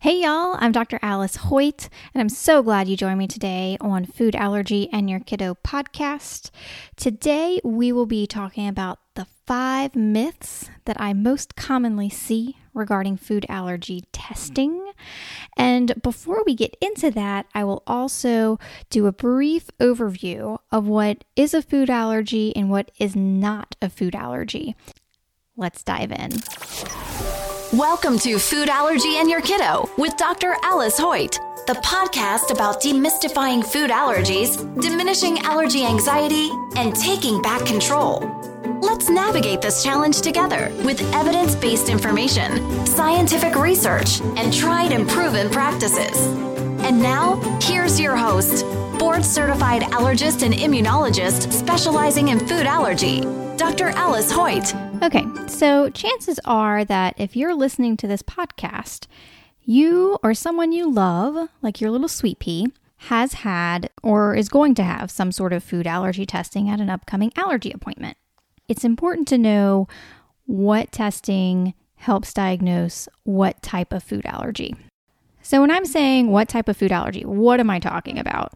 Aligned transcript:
Hey 0.00 0.22
y'all, 0.22 0.56
I'm 0.60 0.70
Dr. 0.70 1.00
Alice 1.02 1.34
Hoyt, 1.34 1.88
and 2.14 2.20
I'm 2.20 2.28
so 2.28 2.62
glad 2.62 2.86
you 2.86 2.96
joined 2.96 3.18
me 3.18 3.26
today 3.26 3.76
on 3.80 4.04
Food 4.04 4.36
Allergy 4.36 4.88
and 4.92 5.10
Your 5.10 5.18
Kiddo 5.18 5.56
podcast. 5.64 6.50
Today 6.94 7.60
we 7.64 7.90
will 7.90 8.06
be 8.06 8.24
talking 8.24 8.68
about 8.68 9.00
the 9.16 9.26
five 9.44 9.96
myths 9.96 10.70
that 10.84 11.00
I 11.00 11.14
most 11.14 11.56
commonly 11.56 12.08
see 12.08 12.58
regarding 12.74 13.16
food 13.16 13.44
allergy 13.48 14.04
testing. 14.12 14.92
And 15.56 16.00
before 16.00 16.44
we 16.46 16.54
get 16.54 16.76
into 16.80 17.10
that, 17.10 17.46
I 17.52 17.64
will 17.64 17.82
also 17.84 18.60
do 18.90 19.06
a 19.06 19.12
brief 19.12 19.68
overview 19.80 20.58
of 20.70 20.86
what 20.86 21.24
is 21.34 21.54
a 21.54 21.60
food 21.60 21.90
allergy 21.90 22.54
and 22.54 22.70
what 22.70 22.92
is 23.00 23.16
not 23.16 23.74
a 23.82 23.90
food 23.90 24.14
allergy. 24.14 24.76
Let's 25.56 25.82
dive 25.82 26.12
in. 26.12 26.30
Welcome 27.74 28.18
to 28.20 28.38
Food 28.38 28.70
Allergy 28.70 29.16
and 29.16 29.28
Your 29.28 29.42
Kiddo 29.42 29.90
with 29.98 30.16
Dr. 30.16 30.56
Alice 30.62 30.96
Hoyt, 30.96 31.32
the 31.66 31.74
podcast 31.84 32.50
about 32.50 32.80
demystifying 32.80 33.62
food 33.62 33.90
allergies, 33.90 34.56
diminishing 34.80 35.40
allergy 35.40 35.84
anxiety, 35.84 36.48
and 36.76 36.96
taking 36.96 37.42
back 37.42 37.66
control. 37.66 38.20
Let's 38.80 39.10
navigate 39.10 39.60
this 39.60 39.84
challenge 39.84 40.22
together 40.22 40.72
with 40.82 41.02
evidence 41.14 41.54
based 41.56 41.90
information, 41.90 42.86
scientific 42.86 43.54
research, 43.54 44.22
and 44.38 44.50
tried 44.50 44.92
and 44.92 45.06
proven 45.06 45.50
practices. 45.50 46.26
And 46.82 47.02
now, 47.02 47.36
here's 47.60 48.00
your 48.00 48.16
host, 48.16 48.64
board 48.98 49.22
certified 49.22 49.82
allergist 49.82 50.42
and 50.42 50.54
immunologist 50.54 51.52
specializing 51.52 52.28
in 52.28 52.38
food 52.38 52.64
allergy, 52.64 53.20
Dr. 53.58 53.88
Alice 53.90 54.32
Hoyt. 54.32 54.72
Okay, 55.00 55.24
so 55.46 55.88
chances 55.90 56.40
are 56.44 56.84
that 56.84 57.14
if 57.18 57.36
you're 57.36 57.54
listening 57.54 57.96
to 57.98 58.08
this 58.08 58.20
podcast, 58.20 59.06
you 59.62 60.18
or 60.24 60.34
someone 60.34 60.72
you 60.72 60.90
love, 60.90 61.48
like 61.62 61.80
your 61.80 61.92
little 61.92 62.08
sweet 62.08 62.40
pea, 62.40 62.66
has 63.02 63.34
had 63.34 63.90
or 64.02 64.34
is 64.34 64.48
going 64.48 64.74
to 64.74 64.82
have 64.82 65.08
some 65.08 65.30
sort 65.30 65.52
of 65.52 65.62
food 65.62 65.86
allergy 65.86 66.26
testing 66.26 66.68
at 66.68 66.80
an 66.80 66.90
upcoming 66.90 67.32
allergy 67.36 67.70
appointment. 67.70 68.16
It's 68.66 68.84
important 68.84 69.28
to 69.28 69.38
know 69.38 69.86
what 70.46 70.90
testing 70.90 71.74
helps 71.94 72.34
diagnose 72.34 73.08
what 73.22 73.62
type 73.62 73.92
of 73.92 74.02
food 74.02 74.26
allergy. 74.26 74.74
So, 75.42 75.60
when 75.60 75.70
I'm 75.70 75.86
saying 75.86 76.32
what 76.32 76.48
type 76.48 76.68
of 76.68 76.76
food 76.76 76.90
allergy, 76.90 77.24
what 77.24 77.60
am 77.60 77.70
I 77.70 77.78
talking 77.78 78.18
about? 78.18 78.52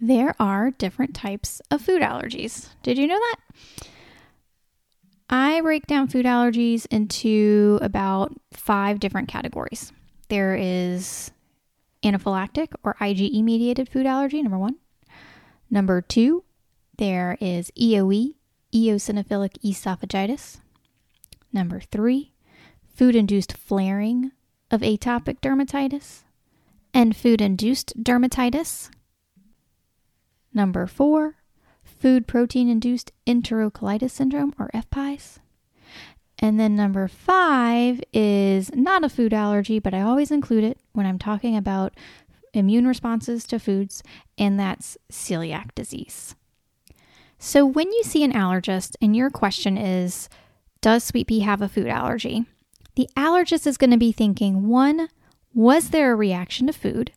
There 0.00 0.36
are 0.38 0.70
different 0.70 1.16
types 1.16 1.60
of 1.72 1.82
food 1.82 2.00
allergies. 2.00 2.68
Did 2.84 2.96
you 2.96 3.08
know 3.08 3.18
that? 3.18 3.36
I 5.36 5.60
break 5.62 5.88
down 5.88 6.06
food 6.06 6.26
allergies 6.26 6.86
into 6.92 7.80
about 7.82 8.32
five 8.52 9.00
different 9.00 9.26
categories. 9.26 9.92
There 10.28 10.54
is 10.54 11.32
anaphylactic 12.04 12.68
or 12.84 12.94
IgE 13.00 13.42
mediated 13.42 13.88
food 13.88 14.06
allergy, 14.06 14.40
number 14.40 14.58
one. 14.58 14.76
Number 15.68 16.00
two, 16.00 16.44
there 16.98 17.36
is 17.40 17.72
EOE, 17.72 18.34
eosinophilic 18.72 19.58
esophagitis. 19.64 20.60
Number 21.52 21.80
three, 21.80 22.32
food 22.94 23.16
induced 23.16 23.56
flaring 23.56 24.30
of 24.70 24.82
atopic 24.82 25.40
dermatitis 25.40 26.22
and 26.94 27.16
food 27.16 27.40
induced 27.40 28.00
dermatitis. 28.00 28.88
Number 30.52 30.86
four, 30.86 31.38
food 32.04 32.26
protein 32.26 32.68
induced 32.68 33.12
enterocolitis 33.26 34.10
syndrome 34.10 34.52
or 34.58 34.68
FPIES. 34.74 35.38
And 36.38 36.60
then 36.60 36.76
number 36.76 37.08
five 37.08 38.02
is 38.12 38.70
not 38.74 39.04
a 39.04 39.08
food 39.08 39.32
allergy, 39.32 39.78
but 39.78 39.94
I 39.94 40.02
always 40.02 40.30
include 40.30 40.64
it 40.64 40.78
when 40.92 41.06
I'm 41.06 41.18
talking 41.18 41.56
about 41.56 41.94
immune 42.52 42.86
responses 42.86 43.44
to 43.44 43.58
foods, 43.58 44.02
and 44.36 44.60
that's 44.60 44.98
celiac 45.10 45.74
disease. 45.74 46.34
So 47.38 47.64
when 47.64 47.90
you 47.90 48.02
see 48.02 48.22
an 48.22 48.34
allergist 48.34 48.96
and 49.00 49.16
your 49.16 49.30
question 49.30 49.78
is, 49.78 50.28
Does 50.82 51.04
Sweet 51.04 51.28
Pea 51.28 51.40
have 51.40 51.62
a 51.62 51.70
food 51.70 51.86
allergy? 51.86 52.44
The 52.96 53.08
allergist 53.16 53.66
is 53.66 53.78
going 53.78 53.92
to 53.92 53.96
be 53.96 54.12
thinking, 54.12 54.68
one, 54.68 55.08
was 55.54 55.88
there 55.88 56.12
a 56.12 56.16
reaction 56.16 56.66
to 56.66 56.74
food? 56.74 57.12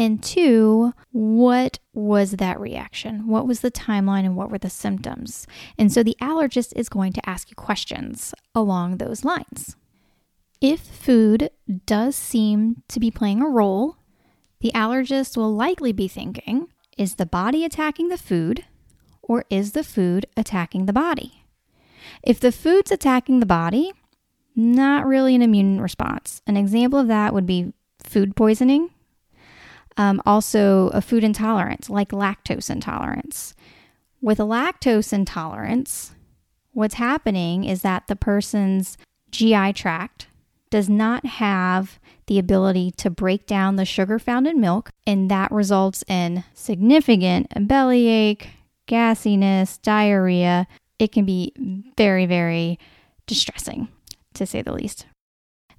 And 0.00 0.22
two, 0.22 0.94
what 1.12 1.78
was 1.92 2.30
that 2.30 2.58
reaction? 2.58 3.28
What 3.28 3.46
was 3.46 3.60
the 3.60 3.70
timeline 3.70 4.24
and 4.24 4.34
what 4.34 4.50
were 4.50 4.56
the 4.56 4.70
symptoms? 4.70 5.46
And 5.76 5.92
so 5.92 6.02
the 6.02 6.16
allergist 6.22 6.72
is 6.74 6.88
going 6.88 7.12
to 7.12 7.28
ask 7.28 7.50
you 7.50 7.54
questions 7.54 8.32
along 8.54 8.96
those 8.96 9.26
lines. 9.26 9.76
If 10.58 10.80
food 10.80 11.50
does 11.84 12.16
seem 12.16 12.82
to 12.88 12.98
be 12.98 13.10
playing 13.10 13.42
a 13.42 13.48
role, 13.50 13.96
the 14.60 14.72
allergist 14.74 15.36
will 15.36 15.54
likely 15.54 15.92
be 15.92 16.08
thinking 16.08 16.68
is 16.96 17.16
the 17.16 17.26
body 17.26 17.62
attacking 17.62 18.08
the 18.08 18.16
food 18.16 18.64
or 19.20 19.44
is 19.50 19.72
the 19.72 19.84
food 19.84 20.24
attacking 20.34 20.86
the 20.86 20.94
body? 20.94 21.44
If 22.22 22.40
the 22.40 22.52
food's 22.52 22.90
attacking 22.90 23.40
the 23.40 23.46
body, 23.46 23.92
not 24.56 25.06
really 25.06 25.34
an 25.34 25.42
immune 25.42 25.78
response. 25.78 26.40
An 26.46 26.56
example 26.56 26.98
of 26.98 27.08
that 27.08 27.34
would 27.34 27.44
be 27.44 27.74
food 28.02 28.34
poisoning 28.34 28.88
um, 30.00 30.22
also, 30.24 30.88
a 30.94 31.02
food 31.02 31.22
intolerance 31.22 31.90
like 31.90 32.08
lactose 32.08 32.70
intolerance. 32.70 33.54
With 34.22 34.40
a 34.40 34.44
lactose 34.44 35.12
intolerance, 35.12 36.12
what's 36.72 36.94
happening 36.94 37.64
is 37.64 37.82
that 37.82 38.06
the 38.06 38.16
person's 38.16 38.96
GI 39.30 39.74
tract 39.74 40.28
does 40.70 40.88
not 40.88 41.26
have 41.26 41.98
the 42.28 42.38
ability 42.38 42.92
to 42.92 43.10
break 43.10 43.44
down 43.46 43.76
the 43.76 43.84
sugar 43.84 44.18
found 44.18 44.46
in 44.46 44.58
milk, 44.58 44.90
and 45.06 45.30
that 45.30 45.52
results 45.52 46.02
in 46.08 46.44
significant 46.54 47.68
bellyache, 47.68 48.48
gassiness, 48.88 49.82
diarrhea. 49.82 50.66
It 50.98 51.12
can 51.12 51.26
be 51.26 51.52
very, 51.98 52.24
very 52.24 52.78
distressing, 53.26 53.88
to 54.32 54.46
say 54.46 54.62
the 54.62 54.72
least. 54.72 55.04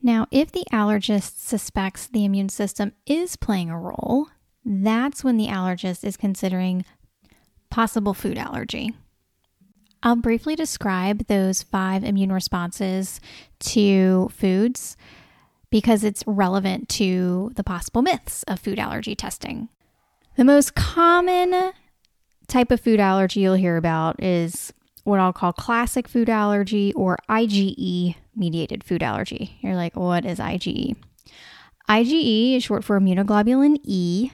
Now, 0.04 0.28
if 0.32 0.52
the 0.52 0.66
allergist 0.72 1.38
suspects 1.38 2.08
the 2.08 2.26
immune 2.26 2.50
system 2.50 2.94
is 3.06 3.36
playing 3.36 3.70
a 3.70 3.80
role, 3.80 4.28
that's 4.66 5.24
when 5.24 5.38
the 5.38 5.48
allergist 5.48 6.04
is 6.04 6.18
considering 6.18 6.86
possible 7.70 8.14
food 8.14 8.38
allergy. 8.38 8.94
I'll 10.04 10.16
briefly 10.16 10.56
describe 10.56 11.28
those 11.28 11.62
five 11.62 12.04
immune 12.04 12.32
responses 12.32 13.22
to 13.60 14.30
foods 14.30 14.98
because 15.70 16.04
it's 16.04 16.24
relevant 16.26 16.90
to 16.90 17.52
the 17.56 17.64
possible 17.64 18.02
myths 18.02 18.44
of 18.44 18.60
food 18.60 18.80
allergy 18.80 19.16
testing. 19.16 19.70
The 20.36 20.44
most 20.44 20.74
common 20.74 21.72
type 22.48 22.72
of 22.72 22.82
food 22.82 23.00
allergy 23.00 23.42
you'll 23.42 23.54
hear 23.54 23.78
about 23.78 24.22
is 24.22 24.74
what 25.04 25.20
I'll 25.20 25.34
call 25.34 25.54
classic 25.54 26.08
food 26.08 26.30
allergy 26.30 26.94
or 26.94 27.18
IgE 27.30 28.16
mediated 28.36 28.84
food 28.84 29.04
allergy. 29.04 29.58
You're 29.62 29.76
like, 29.76 29.96
what 29.96 30.26
is 30.26 30.40
IgE? 30.40 30.96
IgE 31.90 32.58
is 32.58 32.64
short 32.64 32.84
for 32.84 33.00
immunoglobulin 33.00 33.78
E. 33.84 34.32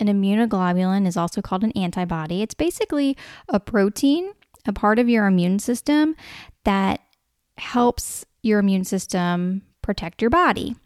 An 0.00 0.06
immunoglobulin 0.08 1.06
is 1.06 1.16
also 1.16 1.40
called 1.40 1.64
an 1.64 1.72
antibody. 1.72 2.42
It's 2.42 2.54
basically 2.54 3.16
a 3.48 3.60
protein, 3.60 4.32
a 4.66 4.72
part 4.72 4.98
of 4.98 5.08
your 5.08 5.26
immune 5.26 5.58
system 5.58 6.16
that 6.64 7.00
helps 7.58 8.24
your 8.42 8.58
immune 8.58 8.84
system 8.84 9.62
protect 9.82 10.20
your 10.20 10.30
body. 10.30 10.76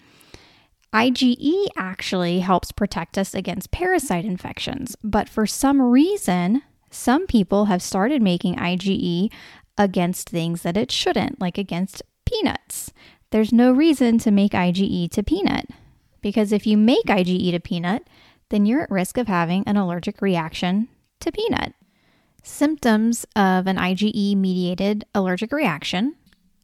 IgE 0.92 1.66
actually 1.76 2.40
helps 2.40 2.72
protect 2.72 3.18
us 3.18 3.34
against 3.34 3.70
parasite 3.70 4.24
infections, 4.24 4.96
but 5.04 5.28
for 5.28 5.46
some 5.46 5.80
reason, 5.82 6.62
some 6.90 7.26
people 7.26 7.66
have 7.66 7.82
started 7.82 8.22
making 8.22 8.56
IgE 8.56 9.30
against 9.76 10.30
things 10.30 10.62
that 10.62 10.76
it 10.76 10.90
shouldn't, 10.90 11.40
like 11.40 11.58
against 11.58 12.02
peanuts. 12.28 12.92
There's 13.30 13.52
no 13.52 13.72
reason 13.72 14.18
to 14.18 14.30
make 14.30 14.52
IgE 14.52 15.10
to 15.10 15.22
peanut 15.22 15.66
because 16.20 16.52
if 16.52 16.66
you 16.66 16.76
make 16.76 17.06
IgE 17.06 17.50
to 17.52 17.60
peanut, 17.60 18.06
then 18.50 18.66
you're 18.66 18.82
at 18.82 18.90
risk 18.90 19.18
of 19.18 19.28
having 19.28 19.64
an 19.66 19.76
allergic 19.76 20.20
reaction 20.20 20.88
to 21.20 21.32
peanut. 21.32 21.74
Symptoms 22.42 23.24
of 23.36 23.66
an 23.66 23.76
IgE 23.76 24.36
mediated 24.36 25.04
allergic 25.14 25.52
reaction 25.52 26.14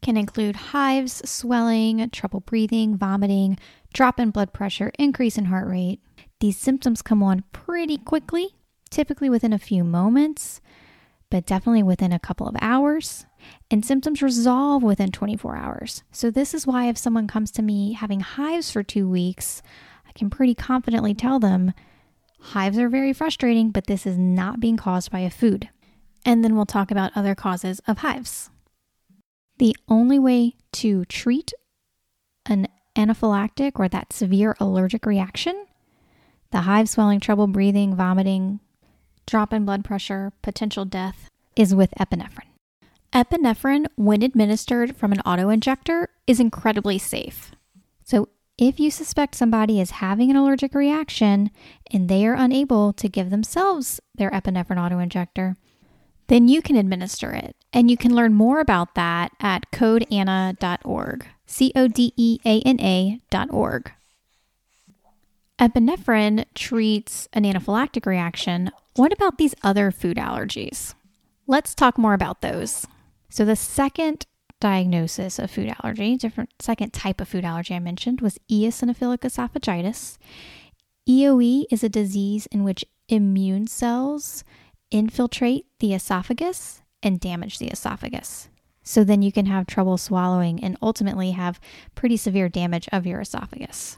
can 0.01 0.17
include 0.17 0.55
hives, 0.55 1.27
swelling, 1.29 2.09
trouble 2.09 2.39
breathing, 2.39 2.97
vomiting, 2.97 3.57
drop 3.93 4.19
in 4.19 4.31
blood 4.31 4.53
pressure, 4.53 4.91
increase 4.99 5.37
in 5.37 5.45
heart 5.45 5.67
rate. 5.67 5.99
These 6.39 6.57
symptoms 6.57 7.01
come 7.01 7.23
on 7.23 7.43
pretty 7.51 7.97
quickly 7.97 8.55
typically 8.95 9.29
within 9.29 9.53
a 9.53 9.59
few 9.59 9.83
moments, 9.83 10.61
but 11.29 11.45
definitely 11.45 11.83
within 11.83 12.13
a 12.13 12.19
couple 12.19 12.47
of 12.47 12.55
hours. 12.61 13.25
And 13.71 13.83
symptoms 13.83 14.21
resolve 14.21 14.83
within 14.83 15.11
24 15.11 15.55
hours. 15.55 16.03
So, 16.11 16.29
this 16.29 16.53
is 16.53 16.67
why 16.67 16.87
if 16.87 16.97
someone 16.97 17.27
comes 17.27 17.51
to 17.51 17.61
me 17.61 17.93
having 17.93 18.19
hives 18.19 18.71
for 18.71 18.83
two 18.83 19.09
weeks, 19.09 19.61
I 20.07 20.11
can 20.11 20.29
pretty 20.29 20.53
confidently 20.53 21.13
tell 21.13 21.39
them 21.39 21.73
hives 22.39 22.77
are 22.77 22.89
very 22.89 23.13
frustrating, 23.13 23.71
but 23.71 23.87
this 23.87 24.05
is 24.05 24.17
not 24.17 24.59
being 24.59 24.77
caused 24.77 25.11
by 25.11 25.19
a 25.19 25.29
food. 25.29 25.69
And 26.23 26.43
then 26.43 26.55
we'll 26.55 26.65
talk 26.65 26.91
about 26.91 27.11
other 27.15 27.35
causes 27.35 27.81
of 27.87 27.99
hives. 27.99 28.49
The 29.57 29.75
only 29.87 30.19
way 30.19 30.55
to 30.73 31.05
treat 31.05 31.53
an 32.45 32.67
anaphylactic 32.95 33.73
or 33.75 33.87
that 33.87 34.13
severe 34.13 34.55
allergic 34.59 35.05
reaction, 35.05 35.65
the 36.51 36.61
hive 36.61 36.89
swelling, 36.89 37.19
trouble 37.19 37.47
breathing, 37.47 37.95
vomiting, 37.95 38.59
drop 39.25 39.53
in 39.53 39.65
blood 39.65 39.83
pressure, 39.83 40.33
potential 40.41 40.85
death, 40.85 41.29
is 41.55 41.73
with 41.73 41.93
epinephrine. 41.99 42.54
Epinephrine, 43.15 43.87
when 43.95 44.21
administered 44.21 44.93
from 44.97 45.13
an 45.13 45.21
autoinjector, 45.25 46.07
is 46.27 46.41
incredibly 46.41 46.97
safe. 46.97 47.51
So, 48.03 48.27
if 48.57 48.77
you 48.77 48.91
suspect 48.91 49.35
somebody 49.35 49.79
is 49.79 49.91
having 49.91 50.29
an 50.29 50.35
allergic 50.35 50.75
reaction 50.75 51.49
and 51.91 52.09
they 52.09 52.25
are 52.27 52.33
unable 52.33 52.91
to 52.91 53.07
give 53.07 53.29
themselves 53.29 54.01
their 54.15 54.31
epinephrine 54.31 54.77
autoinjector, 54.77 55.55
then 56.27 56.49
you 56.49 56.61
can 56.61 56.75
administer 56.75 57.31
it. 57.31 57.55
And 57.71 57.89
you 57.89 57.95
can 57.95 58.13
learn 58.13 58.33
more 58.33 58.59
about 58.59 58.95
that 58.95 59.31
at 59.39 59.71
codeana.org. 59.71 61.25
C 61.45 61.71
O 61.73 61.87
D 61.87 62.13
E 62.17 62.39
A 62.45 62.61
N 62.61 62.79
A.org. 62.81 63.93
Epinephrine 65.57 66.45
treats 66.53 67.29
an 67.31 67.43
anaphylactic 67.43 68.05
reaction. 68.05 68.71
What 68.95 69.13
about 69.13 69.37
these 69.37 69.55
other 69.63 69.89
food 69.91 70.17
allergies? 70.17 70.95
Let's 71.47 71.73
talk 71.73 71.97
more 71.97 72.13
about 72.13 72.41
those. 72.41 72.87
So, 73.29 73.45
the 73.45 73.55
second 73.55 74.25
diagnosis 74.59 75.39
of 75.39 75.51
food 75.51 75.73
allergy, 75.83 76.15
different 76.17 76.51
second 76.59 76.93
type 76.93 77.19
of 77.19 77.27
food 77.27 77.45
allergy 77.45 77.75
I 77.75 77.79
mentioned, 77.79 78.21
was 78.21 78.39
eosinophilic 78.49 79.19
esophagitis. 79.19 80.17
EOE 81.07 81.65
is 81.69 81.83
a 81.83 81.89
disease 81.89 82.47
in 82.47 82.63
which 82.63 82.85
immune 83.07 83.67
cells 83.67 84.43
infiltrate 84.91 85.65
the 85.79 85.93
esophagus 85.93 86.81
and 87.03 87.19
damage 87.19 87.59
the 87.59 87.67
esophagus. 87.67 88.49
So 88.83 89.03
then 89.03 89.21
you 89.21 89.31
can 89.31 89.47
have 89.47 89.67
trouble 89.67 89.97
swallowing 89.97 90.63
and 90.63 90.77
ultimately 90.81 91.31
have 91.31 91.59
pretty 91.95 92.17
severe 92.17 92.49
damage 92.49 92.87
of 92.91 93.05
your 93.05 93.21
esophagus. 93.21 93.97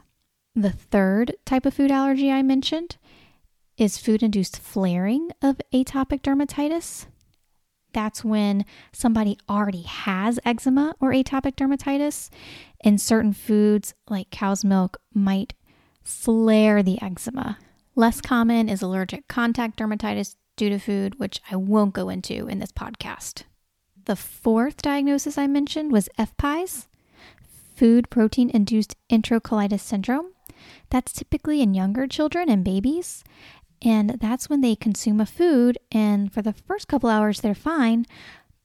The 0.54 0.70
third 0.70 1.36
type 1.44 1.66
of 1.66 1.74
food 1.74 1.90
allergy 1.90 2.32
I 2.32 2.42
mentioned 2.42 2.96
is 3.76 3.98
food 3.98 4.22
induced 4.22 4.58
flaring 4.58 5.30
of 5.40 5.60
atopic 5.72 6.22
dermatitis. 6.22 7.06
That's 7.98 8.22
when 8.24 8.64
somebody 8.92 9.36
already 9.48 9.82
has 9.82 10.38
eczema 10.44 10.94
or 11.00 11.10
atopic 11.10 11.56
dermatitis, 11.56 12.30
and 12.84 13.00
certain 13.00 13.32
foods 13.32 13.92
like 14.08 14.30
cow's 14.30 14.64
milk 14.64 14.98
might 15.12 15.54
flare 16.04 16.80
the 16.80 17.02
eczema. 17.02 17.58
Less 17.96 18.20
common 18.20 18.68
is 18.68 18.82
allergic 18.82 19.26
contact 19.26 19.80
dermatitis 19.80 20.36
due 20.54 20.68
to 20.68 20.78
food, 20.78 21.18
which 21.18 21.40
I 21.50 21.56
won't 21.56 21.92
go 21.92 22.08
into 22.08 22.46
in 22.46 22.60
this 22.60 22.70
podcast. 22.70 23.42
The 24.04 24.14
fourth 24.14 24.80
diagnosis 24.80 25.36
I 25.36 25.48
mentioned 25.48 25.90
was 25.90 26.08
FPIES, 26.16 26.86
food 27.74 28.10
protein 28.10 28.48
induced 28.48 28.94
enterocolitis 29.10 29.80
syndrome. 29.80 30.28
That's 30.90 31.12
typically 31.12 31.62
in 31.62 31.74
younger 31.74 32.06
children 32.06 32.48
and 32.48 32.64
babies. 32.64 33.24
And 33.82 34.18
that's 34.20 34.50
when 34.50 34.60
they 34.60 34.74
consume 34.74 35.20
a 35.20 35.26
food, 35.26 35.78
and 35.92 36.32
for 36.32 36.42
the 36.42 36.52
first 36.52 36.88
couple 36.88 37.08
hours, 37.08 37.40
they're 37.40 37.54
fine, 37.54 38.06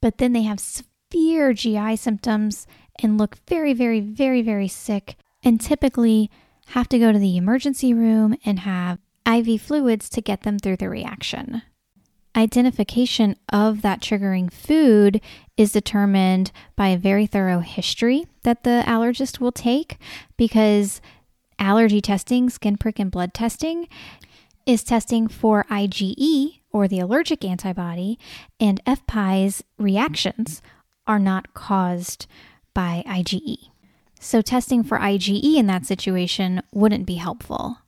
but 0.00 0.18
then 0.18 0.32
they 0.32 0.42
have 0.42 0.58
severe 0.58 1.52
GI 1.52 1.96
symptoms 1.96 2.66
and 3.00 3.18
look 3.18 3.36
very, 3.48 3.72
very, 3.72 4.00
very, 4.00 4.42
very 4.42 4.68
sick, 4.68 5.16
and 5.42 5.60
typically 5.60 6.30
have 6.68 6.88
to 6.88 6.98
go 6.98 7.12
to 7.12 7.18
the 7.18 7.36
emergency 7.36 7.94
room 7.94 8.36
and 8.44 8.60
have 8.60 8.98
IV 9.26 9.60
fluids 9.60 10.08
to 10.10 10.20
get 10.20 10.42
them 10.42 10.58
through 10.58 10.76
the 10.76 10.88
reaction. 10.88 11.62
Identification 12.36 13.36
of 13.52 13.82
that 13.82 14.00
triggering 14.00 14.52
food 14.52 15.20
is 15.56 15.70
determined 15.70 16.50
by 16.74 16.88
a 16.88 16.98
very 16.98 17.26
thorough 17.26 17.60
history 17.60 18.26
that 18.42 18.64
the 18.64 18.82
allergist 18.86 19.38
will 19.38 19.52
take 19.52 19.98
because 20.36 21.00
allergy 21.60 22.00
testing, 22.00 22.50
skin 22.50 22.76
prick, 22.76 22.98
and 22.98 23.12
blood 23.12 23.32
testing 23.32 23.86
is 24.66 24.82
testing 24.82 25.28
for 25.28 25.64
IgE 25.70 26.60
or 26.70 26.88
the 26.88 27.00
allergic 27.00 27.44
antibody, 27.44 28.18
and 28.58 28.84
FPIES 28.84 29.62
reactions 29.78 30.60
are 31.06 31.18
not 31.18 31.54
caused 31.54 32.26
by 32.74 33.04
IgE. 33.06 33.68
So, 34.18 34.42
testing 34.42 34.82
for 34.82 34.98
IgE 34.98 35.56
in 35.56 35.66
that 35.66 35.86
situation 35.86 36.62
wouldn't 36.72 37.06
be 37.06 37.16
helpful. 37.16 37.78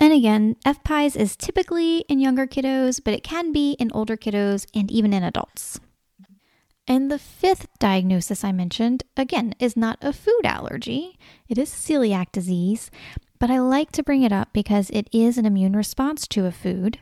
And 0.00 0.12
again, 0.12 0.56
FPIES 0.64 1.16
is 1.16 1.36
typically 1.36 1.98
in 2.08 2.20
younger 2.20 2.46
kiddos, 2.46 3.00
but 3.04 3.14
it 3.14 3.22
can 3.22 3.52
be 3.52 3.72
in 3.72 3.90
older 3.92 4.16
kiddos 4.16 4.66
and 4.74 4.90
even 4.90 5.12
in 5.12 5.22
adults. 5.22 5.80
And 6.86 7.10
the 7.10 7.18
fifth 7.18 7.66
diagnosis 7.78 8.44
I 8.44 8.52
mentioned, 8.52 9.04
again, 9.16 9.54
is 9.58 9.76
not 9.76 9.98
a 10.02 10.12
food 10.12 10.42
allergy, 10.44 11.18
it 11.48 11.56
is 11.56 11.70
celiac 11.70 12.30
disease, 12.30 12.90
but 13.44 13.50
I 13.50 13.58
like 13.58 13.92
to 13.92 14.02
bring 14.02 14.22
it 14.22 14.32
up 14.32 14.54
because 14.54 14.88
it 14.88 15.06
is 15.12 15.36
an 15.36 15.44
immune 15.44 15.76
response 15.76 16.26
to 16.28 16.46
a 16.46 16.50
food. 16.50 17.00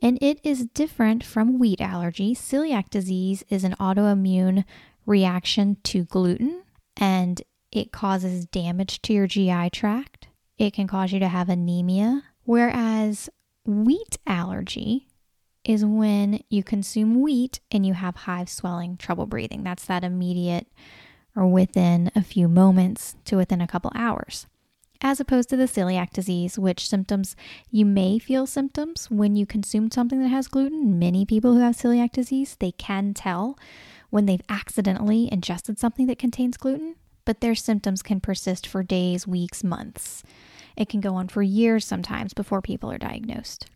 And 0.00 0.16
it 0.22 0.40
is 0.42 0.68
different 0.72 1.22
from 1.22 1.58
wheat 1.58 1.82
allergy. 1.82 2.34
Celiac 2.34 2.88
disease 2.88 3.44
is 3.50 3.62
an 3.62 3.74
autoimmune 3.78 4.64
reaction 5.04 5.76
to 5.84 6.04
gluten 6.04 6.62
and 6.96 7.42
it 7.70 7.92
causes 7.92 8.46
damage 8.46 9.02
to 9.02 9.12
your 9.12 9.26
GI 9.26 9.68
tract. 9.68 10.28
It 10.56 10.72
can 10.72 10.86
cause 10.86 11.12
you 11.12 11.18
to 11.18 11.28
have 11.28 11.50
anemia. 11.50 12.22
Whereas 12.44 13.28
wheat 13.66 14.16
allergy 14.26 15.08
is 15.62 15.84
when 15.84 16.42
you 16.48 16.64
consume 16.64 17.20
wheat 17.20 17.60
and 17.70 17.84
you 17.84 17.92
have 17.92 18.16
hive 18.16 18.48
swelling, 18.48 18.96
trouble 18.96 19.26
breathing. 19.26 19.62
That's 19.62 19.84
that 19.84 20.04
immediate 20.04 20.68
or 21.34 21.46
within 21.46 22.10
a 22.16 22.22
few 22.22 22.48
moments 22.48 23.16
to 23.26 23.36
within 23.36 23.60
a 23.60 23.66
couple 23.66 23.92
hours. 23.94 24.46
As 25.00 25.20
opposed 25.20 25.48
to 25.50 25.56
the 25.56 25.64
celiac 25.64 26.10
disease, 26.10 26.58
which 26.58 26.88
symptoms 26.88 27.36
you 27.70 27.84
may 27.84 28.18
feel 28.18 28.46
symptoms 28.46 29.10
when 29.10 29.36
you 29.36 29.46
consume 29.46 29.90
something 29.90 30.20
that 30.20 30.28
has 30.28 30.48
gluten. 30.48 30.98
Many 30.98 31.24
people 31.24 31.54
who 31.54 31.60
have 31.60 31.76
celiac 31.76 32.12
disease, 32.12 32.56
they 32.58 32.72
can 32.72 33.14
tell 33.14 33.58
when 34.10 34.26
they've 34.26 34.42
accidentally 34.48 35.28
ingested 35.32 35.78
something 35.78 36.06
that 36.06 36.18
contains 36.18 36.56
gluten, 36.56 36.96
but 37.24 37.40
their 37.40 37.54
symptoms 37.54 38.02
can 38.02 38.20
persist 38.20 38.66
for 38.66 38.82
days, 38.82 39.26
weeks, 39.26 39.62
months. 39.62 40.22
It 40.76 40.88
can 40.88 41.00
go 41.00 41.14
on 41.14 41.28
for 41.28 41.42
years 41.42 41.84
sometimes 41.84 42.34
before 42.34 42.62
people 42.62 42.90
are 42.90 42.98
diagnosed. 42.98 43.66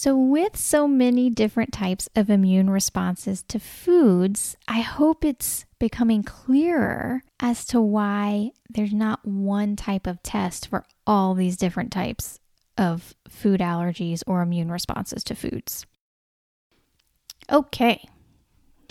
So, 0.00 0.16
with 0.16 0.56
so 0.56 0.86
many 0.86 1.28
different 1.28 1.72
types 1.72 2.08
of 2.14 2.30
immune 2.30 2.70
responses 2.70 3.42
to 3.48 3.58
foods, 3.58 4.56
I 4.68 4.78
hope 4.78 5.24
it's 5.24 5.64
becoming 5.80 6.22
clearer 6.22 7.24
as 7.40 7.64
to 7.66 7.80
why 7.80 8.52
there's 8.70 8.92
not 8.92 9.24
one 9.24 9.76
type 9.76 10.06
of 10.06 10.22
test 10.22 10.68
for 10.68 10.84
all 11.06 11.34
these 11.34 11.56
different 11.56 11.90
types 11.90 12.38
of 12.76 13.14
food 13.28 13.60
allergies 13.60 14.22
or 14.26 14.42
immune 14.42 14.70
responses 14.70 15.24
to 15.24 15.34
foods. 15.34 15.86
Okay, 17.50 18.08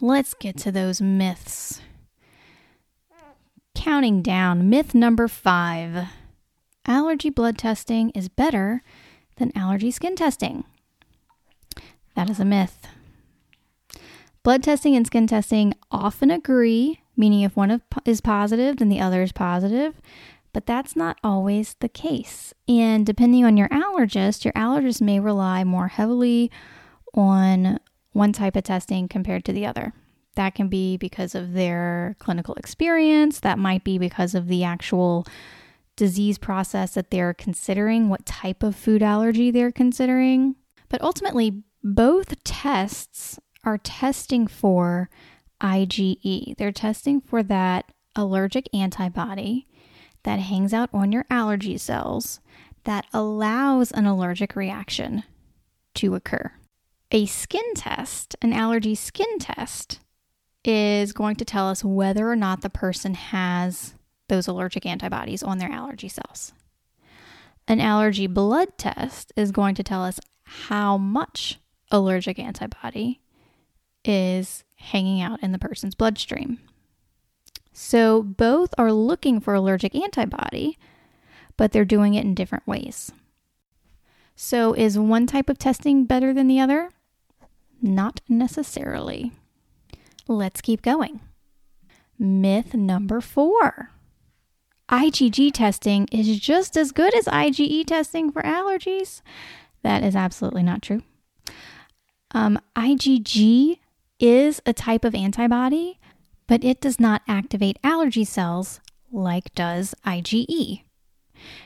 let's 0.01 0.33
get 0.33 0.57
to 0.57 0.71
those 0.71 0.99
myths. 0.99 1.81
Counting 3.75 4.21
down, 4.21 4.69
myth 4.69 4.95
number 4.95 5.27
five 5.27 6.07
allergy 6.87 7.29
blood 7.29 7.57
testing 7.57 8.09
is 8.11 8.29
better 8.29 8.81
than 9.35 9.55
allergy 9.55 9.91
skin 9.91 10.15
testing. 10.15 10.63
That 12.15 12.29
is 12.29 12.39
a 12.39 12.45
myth. 12.45 12.87
Blood 14.41 14.63
testing 14.63 14.95
and 14.95 15.05
skin 15.05 15.27
testing 15.27 15.73
often 15.91 16.31
agree, 16.31 17.01
meaning 17.17 17.41
if 17.41 17.55
one 17.55 17.81
is 18.05 18.21
positive, 18.21 18.77
then 18.77 18.89
the 18.89 19.01
other 19.01 19.21
is 19.21 19.31
positive, 19.31 19.99
but 20.53 20.65
that's 20.65 20.95
not 20.95 21.17
always 21.23 21.75
the 21.79 21.89
case. 21.89 22.53
And 22.67 23.05
depending 23.05 23.43
on 23.43 23.57
your 23.57 23.69
allergist, 23.69 24.45
your 24.45 24.53
allergist 24.53 25.01
may 25.01 25.19
rely 25.19 25.63
more 25.63 25.87
heavily 25.87 26.51
on 27.13 27.79
one 28.13 28.33
type 28.33 28.55
of 28.55 28.63
testing 28.63 29.07
compared 29.07 29.45
to 29.45 29.53
the 29.53 29.65
other. 29.65 29.93
That 30.35 30.55
can 30.55 30.67
be 30.67 30.97
because 30.97 31.35
of 31.35 31.53
their 31.53 32.15
clinical 32.19 32.53
experience, 32.55 33.39
that 33.39 33.59
might 33.59 33.83
be 33.83 33.97
because 33.97 34.35
of 34.35 34.47
the 34.47 34.63
actual 34.63 35.25
disease 35.95 36.37
process 36.37 36.93
that 36.93 37.09
they're 37.09 37.33
considering, 37.33 38.07
what 38.07 38.25
type 38.25 38.61
of 38.61 38.75
food 38.75 39.01
allergy 39.01 39.49
they're 39.51 39.71
considering. 39.71 40.55
But 40.89 41.01
ultimately, 41.01 41.63
both 41.83 42.43
tests 42.43 43.39
are 43.63 43.79
testing 43.79 44.47
for 44.47 45.09
IgE. 45.61 46.55
They're 46.57 46.71
testing 46.71 47.21
for 47.21 47.43
that 47.43 47.91
allergic 48.15 48.69
antibody 48.73 49.67
that 50.23 50.39
hangs 50.39 50.73
out 50.73 50.89
on 50.93 51.11
your 51.11 51.25
allergy 51.29 51.77
cells 51.77 52.39
that 52.83 53.05
allows 53.13 53.91
an 53.91 54.05
allergic 54.05 54.55
reaction 54.55 55.23
to 55.95 56.15
occur. 56.15 56.51
A 57.11 57.25
skin 57.25 57.73
test, 57.75 58.35
an 58.41 58.53
allergy 58.53 58.95
skin 58.95 59.39
test, 59.39 59.99
is 60.63 61.13
going 61.13 61.37
to 61.37 61.45
tell 61.45 61.69
us 61.69 61.83
whether 61.83 62.29
or 62.29 62.35
not 62.35 62.61
the 62.61 62.69
person 62.69 63.13
has 63.13 63.95
those 64.27 64.47
allergic 64.47 64.85
antibodies 64.85 65.41
on 65.41 65.57
their 65.57 65.71
allergy 65.71 66.09
cells. 66.09 66.51
An 67.67 67.79
allergy 67.79 68.27
blood 68.27 68.77
test 68.77 69.31
is 69.35 69.51
going 69.51 69.75
to 69.75 69.83
tell 69.83 70.03
us 70.03 70.19
how 70.43 70.97
much 70.97 71.59
allergic 71.91 72.39
antibody 72.39 73.21
is 74.03 74.63
hanging 74.77 75.21
out 75.21 75.41
in 75.43 75.51
the 75.51 75.59
person's 75.59 75.95
bloodstream. 75.95 76.59
So 77.73 78.23
both 78.23 78.73
are 78.77 78.91
looking 78.91 79.39
for 79.39 79.53
allergic 79.53 79.93
antibody, 79.93 80.77
but 81.57 81.71
they're 81.71 81.85
doing 81.85 82.15
it 82.15 82.25
in 82.25 82.33
different 82.33 82.65
ways. 82.65 83.11
So 84.35 84.73
is 84.73 84.97
one 84.97 85.27
type 85.27 85.49
of 85.49 85.57
testing 85.59 86.05
better 86.05 86.33
than 86.33 86.47
the 86.47 86.59
other? 86.59 86.91
Not 87.81 88.21
necessarily. 88.27 89.31
Let's 90.27 90.61
keep 90.61 90.81
going. 90.81 91.19
Myth 92.19 92.73
number 92.73 93.21
four 93.21 93.91
IgG 94.89 95.51
testing 95.53 96.07
is 96.11 96.39
just 96.39 96.77
as 96.77 96.91
good 96.91 97.13
as 97.13 97.25
IgE 97.25 97.85
testing 97.85 98.31
for 98.31 98.41
allergies. 98.41 99.21
That 99.83 100.03
is 100.03 100.15
absolutely 100.15 100.63
not 100.63 100.81
true. 100.81 101.03
Um, 102.31 102.59
IgG 102.75 103.79
is 104.19 104.61
a 104.65 104.73
type 104.73 105.05
of 105.05 105.15
antibody, 105.15 105.99
but 106.47 106.63
it 106.63 106.81
does 106.81 106.99
not 106.99 107.21
activate 107.27 107.79
allergy 107.83 108.23
cells 108.23 108.79
like 109.11 109.53
does 109.55 109.93
IgE. 110.05 110.83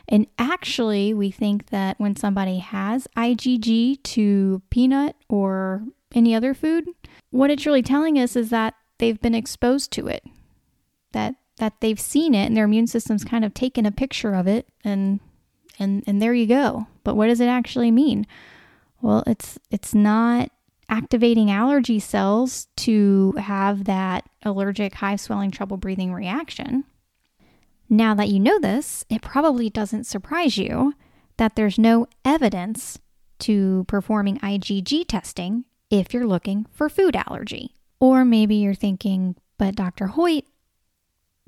And 0.08 0.28
actually, 0.38 1.14
we 1.14 1.32
think 1.32 1.68
that 1.68 2.00
when 2.00 2.16
somebody 2.16 2.60
has 2.60 3.08
IgG 3.16 4.04
to 4.04 4.62
peanut 4.70 5.16
or 5.30 5.84
any 6.14 6.36
other 6.36 6.54
food, 6.54 6.86
what 7.30 7.50
it's 7.50 7.66
really 7.66 7.82
telling 7.82 8.20
us 8.20 8.36
is 8.36 8.50
that 8.50 8.74
they've 8.98 9.22
been 9.22 9.36
exposed 9.36 9.92
to 9.94 10.08
it, 10.08 10.24
that 11.14 11.36
that 11.58 11.80
they've 11.80 12.00
seen 12.00 12.34
it 12.34 12.46
and 12.48 12.58
their 12.58 12.66
immune 12.66 12.88
system's 12.88 13.24
kind 13.24 13.46
of 13.46 13.54
taken 13.54 13.86
a 13.86 13.92
picture 13.92 14.34
of 14.34 14.48
it 14.48 14.68
and 14.84 15.20
and 15.80 16.04
and 16.08 16.22
there 16.22 16.34
you 16.34 16.48
go. 16.48 16.88
But 17.04 17.16
what 17.16 17.28
does 17.28 17.40
it 17.40 17.48
actually 17.48 17.92
mean? 17.92 18.28
Well, 19.02 19.24
it's 19.26 19.58
it's 19.70 19.94
not 19.94 20.52
activating 20.92 21.50
allergy 21.50 22.00
cells 22.00 22.68
to 22.76 23.32
have 23.40 23.86
that 23.86 24.30
allergic 24.44 24.96
hive 24.96 25.22
swelling 25.22 25.50
trouble 25.50 25.78
breathing 25.78 26.14
reaction. 26.14 26.84
Now 27.90 28.14
that 28.16 28.30
you 28.30 28.40
know 28.40 28.60
this, 28.60 29.06
it 29.10 29.22
probably 29.22 29.70
doesn't 29.70 30.04
surprise 30.06 30.58
you 30.58 30.94
that 31.38 31.56
there's 31.56 31.80
no 31.80 32.08
evidence 32.24 33.00
to 33.40 33.86
performing 33.88 34.38
IgG 34.40 35.08
testing 35.08 35.66
if 35.90 36.14
you're 36.14 36.28
looking 36.28 36.66
for 36.72 36.90
food 36.90 37.16
allergy. 37.16 37.74
Or 38.00 38.24
maybe 38.26 38.56
you're 38.56 38.74
thinking, 38.74 39.36
but 39.58 39.76
Dr. 39.76 40.08
Hoyt, 40.08 40.46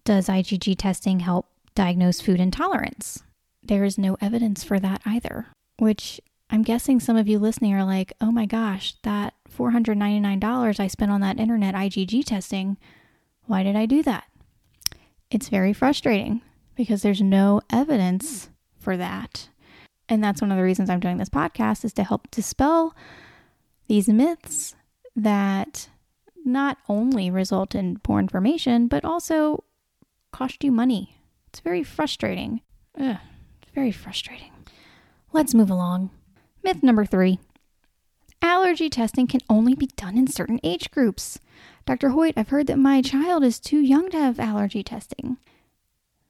does 0.03 0.27
IgG 0.27 0.77
testing 0.77 1.19
help 1.19 1.47
diagnose 1.75 2.21
food 2.21 2.39
intolerance? 2.39 3.23
There 3.61 3.83
is 3.83 3.97
no 3.97 4.17
evidence 4.21 4.63
for 4.63 4.79
that 4.79 5.01
either, 5.05 5.47
which 5.77 6.19
I'm 6.53 6.61
guessing 6.61 6.99
some 6.99 7.17
of 7.17 7.27
you 7.27 7.39
listening 7.39 7.73
are 7.73 7.83
like, 7.83 8.13
oh 8.21 8.31
my 8.31 8.45
gosh, 8.45 8.93
that 9.01 9.33
$499 9.57 10.79
I 10.79 10.85
spent 10.85 11.09
on 11.09 11.19
that 11.21 11.39
internet 11.39 11.73
IgG 11.73 12.23
testing, 12.25 12.77
why 13.45 13.63
did 13.63 13.75
I 13.75 13.87
do 13.87 14.03
that? 14.03 14.25
It's 15.31 15.49
very 15.49 15.73
frustrating 15.73 16.43
because 16.75 17.01
there's 17.01 17.23
no 17.23 17.61
evidence 17.71 18.51
for 18.77 18.95
that. 18.97 19.49
And 20.07 20.23
that's 20.23 20.41
one 20.41 20.51
of 20.51 20.57
the 20.57 20.63
reasons 20.63 20.91
I'm 20.91 20.99
doing 20.99 21.17
this 21.17 21.27
podcast 21.27 21.83
is 21.83 21.93
to 21.93 22.03
help 22.03 22.29
dispel 22.29 22.95
these 23.87 24.07
myths 24.07 24.75
that 25.15 25.89
not 26.45 26.77
only 26.87 27.31
result 27.31 27.73
in 27.73 27.97
poor 27.97 28.19
information, 28.19 28.87
but 28.87 29.03
also 29.03 29.63
cost 30.31 30.63
you 30.63 30.71
money. 30.71 31.17
It's 31.47 31.61
very 31.61 31.81
frustrating. 31.81 32.61
Ugh, 32.95 33.17
it's 33.59 33.71
very 33.73 33.91
frustrating. 33.91 34.51
Let's 35.31 35.55
move 35.55 35.71
along. 35.71 36.11
Myth 36.63 36.81
number 36.81 37.05
three 37.05 37.39
allergy 38.41 38.89
testing 38.89 39.27
can 39.27 39.41
only 39.49 39.73
be 39.75 39.87
done 39.95 40.17
in 40.17 40.27
certain 40.27 40.59
age 40.63 40.91
groups. 40.91 41.39
Dr. 41.85 42.09
Hoyt, 42.09 42.33
I've 42.37 42.49
heard 42.49 42.67
that 42.67 42.79
my 42.79 43.01
child 43.01 43.43
is 43.43 43.59
too 43.59 43.79
young 43.79 44.09
to 44.11 44.17
have 44.17 44.39
allergy 44.39 44.83
testing. 44.83 45.37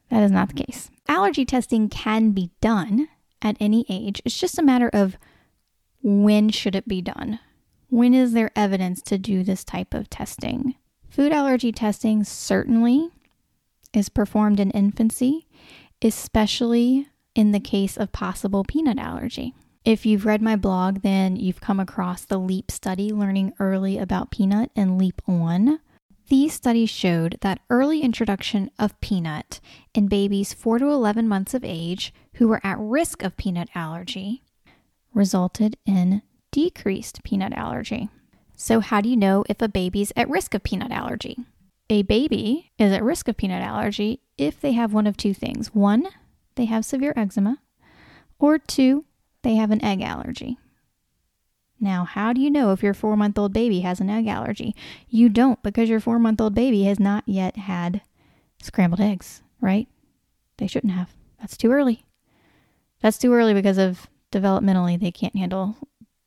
That 0.09 0.23
is 0.23 0.31
not 0.31 0.49
the 0.49 0.63
case. 0.63 0.89
Allergy 1.07 1.45
testing 1.45 1.89
can 1.89 2.31
be 2.31 2.51
done 2.61 3.07
at 3.41 3.57
any 3.59 3.85
age. 3.89 4.21
It's 4.25 4.39
just 4.39 4.59
a 4.59 4.63
matter 4.63 4.89
of 4.93 5.17
when 6.01 6.49
should 6.49 6.75
it 6.75 6.87
be 6.87 7.01
done? 7.01 7.39
When 7.89 8.13
is 8.13 8.33
there 8.33 8.51
evidence 8.55 9.01
to 9.03 9.17
do 9.17 9.43
this 9.43 9.63
type 9.63 9.93
of 9.93 10.09
testing? 10.09 10.75
Food 11.09 11.31
allergy 11.31 11.71
testing 11.71 12.23
certainly 12.23 13.09
is 13.93 14.09
performed 14.09 14.59
in 14.59 14.71
infancy, 14.71 15.47
especially 16.01 17.07
in 17.35 17.51
the 17.51 17.59
case 17.59 17.97
of 17.97 18.11
possible 18.11 18.63
peanut 18.63 18.97
allergy. 18.97 19.53
If 19.85 20.05
you've 20.05 20.25
read 20.25 20.41
my 20.41 20.55
blog, 20.55 21.01
then 21.01 21.35
you've 21.35 21.59
come 21.59 21.79
across 21.79 22.23
the 22.23 22.37
LEAP 22.37 22.71
study, 22.71 23.11
learning 23.11 23.53
early 23.59 23.97
about 23.97 24.31
peanut, 24.31 24.71
and 24.77 24.97
LEAP 24.97 25.21
On. 25.27 25.79
These 26.29 26.53
studies 26.53 26.89
showed 26.89 27.37
that 27.41 27.59
early 27.69 27.99
introduction 27.99 28.71
of 28.79 28.99
peanut 29.01 29.59
in 29.93 30.07
babies 30.07 30.53
4 30.53 30.79
to 30.79 30.85
11 30.85 31.27
months 31.27 31.53
of 31.53 31.65
age 31.65 32.13
who 32.35 32.47
were 32.47 32.61
at 32.63 32.79
risk 32.79 33.23
of 33.23 33.35
peanut 33.35 33.67
allergy 33.75 34.41
resulted 35.13 35.75
in 35.85 36.21
decreased 36.51 37.21
peanut 37.23 37.51
allergy. 37.53 38.09
So, 38.55 38.79
how 38.79 39.01
do 39.01 39.09
you 39.09 39.17
know 39.17 39.43
if 39.49 39.61
a 39.61 39.67
baby's 39.67 40.13
at 40.15 40.29
risk 40.29 40.53
of 40.53 40.63
peanut 40.63 40.91
allergy? 40.91 41.39
A 41.89 42.03
baby 42.03 42.71
is 42.77 42.93
at 42.93 43.03
risk 43.03 43.27
of 43.27 43.35
peanut 43.35 43.61
allergy 43.61 44.21
if 44.37 44.61
they 44.61 44.71
have 44.71 44.93
one 44.93 45.07
of 45.07 45.17
two 45.17 45.33
things 45.33 45.75
one, 45.75 46.07
they 46.55 46.65
have 46.65 46.85
severe 46.85 47.13
eczema, 47.17 47.59
or 48.39 48.57
two, 48.57 49.03
they 49.43 49.55
have 49.55 49.71
an 49.71 49.83
egg 49.83 50.01
allergy. 50.01 50.57
Now, 51.79 52.05
how 52.05 52.31
do 52.31 52.41
you 52.41 52.49
know 52.49 52.71
if 52.71 52.81
your 52.81 52.93
four 52.93 53.17
month 53.17 53.37
old 53.37 53.53
baby 53.53 53.81
has 53.81 53.99
an 53.99 54.09
egg 54.09 54.27
allergy? 54.27 54.75
You 55.09 55.29
don't 55.29 55.61
because 55.63 55.89
your 55.89 55.99
four 55.99 56.17
month 56.17 56.39
old 56.39 56.55
baby 56.55 56.83
has 56.83 56.99
not 56.99 57.23
yet 57.27 57.57
had 57.57 58.01
scrambled 58.61 59.01
eggs, 59.01 59.41
right? 59.59 59.87
They 60.57 60.67
shouldn't 60.67 60.93
have. 60.93 61.13
That's 61.39 61.57
too 61.57 61.71
early. 61.71 62.05
That's 63.01 63.17
too 63.17 63.33
early 63.33 63.53
because 63.53 63.77
of 63.77 64.07
developmentally 64.31 64.99
they 64.99 65.11
can't 65.11 65.35
handle 65.35 65.75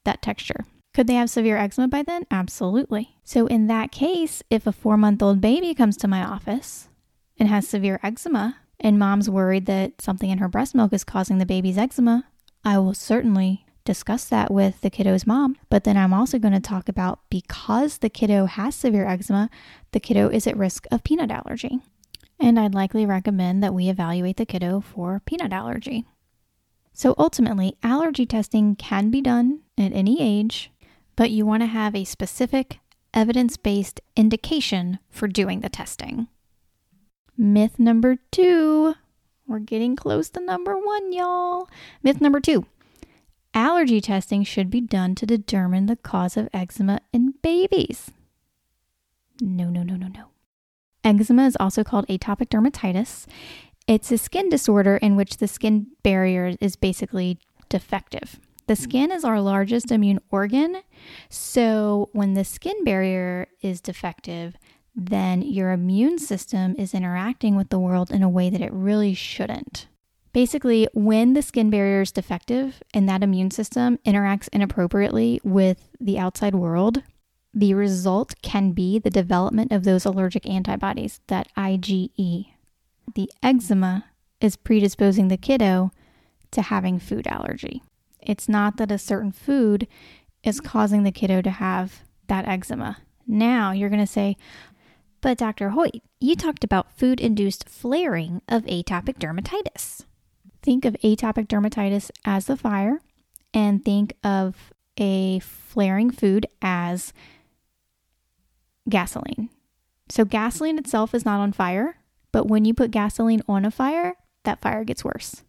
that 0.04 0.20
texture. 0.20 0.66
Could 0.92 1.06
they 1.06 1.14
have 1.14 1.30
severe 1.30 1.56
eczema 1.56 1.88
by 1.88 2.02
then? 2.02 2.26
Absolutely. 2.30 3.16
So, 3.24 3.46
in 3.46 3.66
that 3.66 3.92
case, 3.92 4.42
if 4.50 4.66
a 4.66 4.72
four 4.72 4.96
month 4.96 5.22
old 5.22 5.40
baby 5.40 5.74
comes 5.74 5.96
to 5.98 6.08
my 6.08 6.22
office 6.22 6.88
and 7.38 7.48
has 7.48 7.66
severe 7.66 7.98
eczema, 8.02 8.56
and 8.78 8.98
mom's 8.98 9.30
worried 9.30 9.66
that 9.66 10.00
something 10.02 10.28
in 10.28 10.38
her 10.38 10.48
breast 10.48 10.74
milk 10.74 10.92
is 10.92 11.04
causing 11.04 11.38
the 11.38 11.46
baby's 11.46 11.78
eczema, 11.78 12.24
I 12.66 12.78
will 12.78 12.94
certainly 12.94 13.64
discuss 13.84 14.24
that 14.24 14.50
with 14.50 14.80
the 14.80 14.90
kiddo's 14.90 15.24
mom. 15.24 15.56
But 15.70 15.84
then 15.84 15.96
I'm 15.96 16.12
also 16.12 16.40
going 16.40 16.52
to 16.52 16.58
talk 16.58 16.88
about 16.88 17.20
because 17.30 17.98
the 17.98 18.10
kiddo 18.10 18.46
has 18.46 18.74
severe 18.74 19.06
eczema, 19.06 19.48
the 19.92 20.00
kiddo 20.00 20.28
is 20.28 20.48
at 20.48 20.56
risk 20.56 20.84
of 20.90 21.04
peanut 21.04 21.30
allergy. 21.30 21.78
And 22.40 22.58
I'd 22.58 22.74
likely 22.74 23.06
recommend 23.06 23.62
that 23.62 23.72
we 23.72 23.88
evaluate 23.88 24.36
the 24.36 24.44
kiddo 24.44 24.80
for 24.80 25.22
peanut 25.24 25.52
allergy. 25.52 26.06
So 26.92 27.14
ultimately, 27.16 27.76
allergy 27.84 28.26
testing 28.26 28.74
can 28.74 29.12
be 29.12 29.20
done 29.20 29.60
at 29.78 29.92
any 29.92 30.20
age, 30.20 30.72
but 31.14 31.30
you 31.30 31.46
want 31.46 31.62
to 31.62 31.68
have 31.68 31.94
a 31.94 32.02
specific 32.02 32.80
evidence 33.14 33.56
based 33.56 34.00
indication 34.16 34.98
for 35.08 35.28
doing 35.28 35.60
the 35.60 35.68
testing. 35.68 36.26
Myth 37.38 37.78
number 37.78 38.16
two 38.32 38.96
we're 39.46 39.58
getting 39.60 39.96
close 39.96 40.28
to 40.30 40.40
number 40.40 40.76
one, 40.76 41.12
y'all. 41.12 41.68
Myth 42.02 42.20
number 42.20 42.40
two 42.40 42.66
allergy 43.54 44.02
testing 44.02 44.44
should 44.44 44.70
be 44.70 44.82
done 44.82 45.14
to 45.14 45.24
determine 45.24 45.86
the 45.86 45.96
cause 45.96 46.36
of 46.36 46.48
eczema 46.52 47.00
in 47.12 47.32
babies. 47.42 48.10
No, 49.40 49.70
no, 49.70 49.82
no, 49.82 49.96
no, 49.96 50.08
no. 50.08 50.26
Eczema 51.02 51.46
is 51.46 51.56
also 51.58 51.82
called 51.82 52.06
atopic 52.08 52.48
dermatitis. 52.48 53.26
It's 53.86 54.12
a 54.12 54.18
skin 54.18 54.48
disorder 54.48 54.96
in 54.96 55.16
which 55.16 55.38
the 55.38 55.48
skin 55.48 55.86
barrier 56.02 56.56
is 56.60 56.76
basically 56.76 57.38
defective. 57.68 58.40
The 58.66 58.74
hmm. 58.74 58.82
skin 58.82 59.10
is 59.10 59.24
our 59.24 59.40
largest 59.40 59.90
immune 59.90 60.20
organ. 60.30 60.82
So, 61.30 62.10
when 62.12 62.34
the 62.34 62.44
skin 62.44 62.84
barrier 62.84 63.48
is 63.62 63.80
defective, 63.80 64.56
then 64.96 65.42
your 65.42 65.72
immune 65.72 66.18
system 66.18 66.74
is 66.78 66.94
interacting 66.94 67.54
with 67.54 67.68
the 67.68 67.78
world 67.78 68.10
in 68.10 68.22
a 68.22 68.28
way 68.28 68.48
that 68.48 68.62
it 68.62 68.72
really 68.72 69.12
shouldn't. 69.12 69.86
Basically, 70.32 70.88
when 70.94 71.34
the 71.34 71.42
skin 71.42 71.70
barrier 71.70 72.00
is 72.00 72.12
defective 72.12 72.82
and 72.92 73.08
that 73.08 73.22
immune 73.22 73.50
system 73.50 73.98
interacts 74.06 74.48
inappropriately 74.52 75.40
with 75.44 75.88
the 76.00 76.18
outside 76.18 76.54
world, 76.54 77.02
the 77.52 77.74
result 77.74 78.34
can 78.42 78.72
be 78.72 78.98
the 78.98 79.10
development 79.10 79.72
of 79.72 79.84
those 79.84 80.04
allergic 80.04 80.46
antibodies, 80.46 81.20
that 81.28 81.48
IgE. 81.56 82.48
The 83.14 83.30
eczema 83.42 84.04
is 84.40 84.56
predisposing 84.56 85.28
the 85.28 85.38
kiddo 85.38 85.90
to 86.50 86.62
having 86.62 86.98
food 86.98 87.26
allergy. 87.26 87.82
It's 88.20 88.48
not 88.48 88.76
that 88.76 88.92
a 88.92 88.98
certain 88.98 89.32
food 89.32 89.86
is 90.42 90.60
causing 90.60 91.02
the 91.02 91.12
kiddo 91.12 91.40
to 91.42 91.50
have 91.50 92.02
that 92.28 92.46
eczema. 92.46 92.98
Now 93.26 93.72
you're 93.72 93.88
going 93.88 94.04
to 94.04 94.06
say, 94.06 94.36
but 95.26 95.38
Dr. 95.38 95.70
Hoyt, 95.70 96.04
you 96.20 96.36
talked 96.36 96.62
about 96.62 96.96
food 96.96 97.20
induced 97.20 97.68
flaring 97.68 98.42
of 98.48 98.62
atopic 98.66 99.18
dermatitis. 99.18 100.04
Think 100.62 100.84
of 100.84 100.94
atopic 101.02 101.48
dermatitis 101.48 102.12
as 102.24 102.46
the 102.46 102.56
fire, 102.56 103.00
and 103.52 103.84
think 103.84 104.14
of 104.22 104.72
a 104.96 105.40
flaring 105.40 106.12
food 106.12 106.46
as 106.62 107.12
gasoline. 108.88 109.48
So 110.08 110.24
gasoline 110.24 110.78
itself 110.78 111.12
is 111.12 111.24
not 111.24 111.40
on 111.40 111.52
fire, 111.52 111.96
but 112.30 112.46
when 112.46 112.64
you 112.64 112.72
put 112.72 112.92
gasoline 112.92 113.42
on 113.48 113.64
a 113.64 113.72
fire, 113.72 114.14
that 114.44 114.60
fire 114.60 114.84
gets 114.84 115.04
worse. 115.04 115.42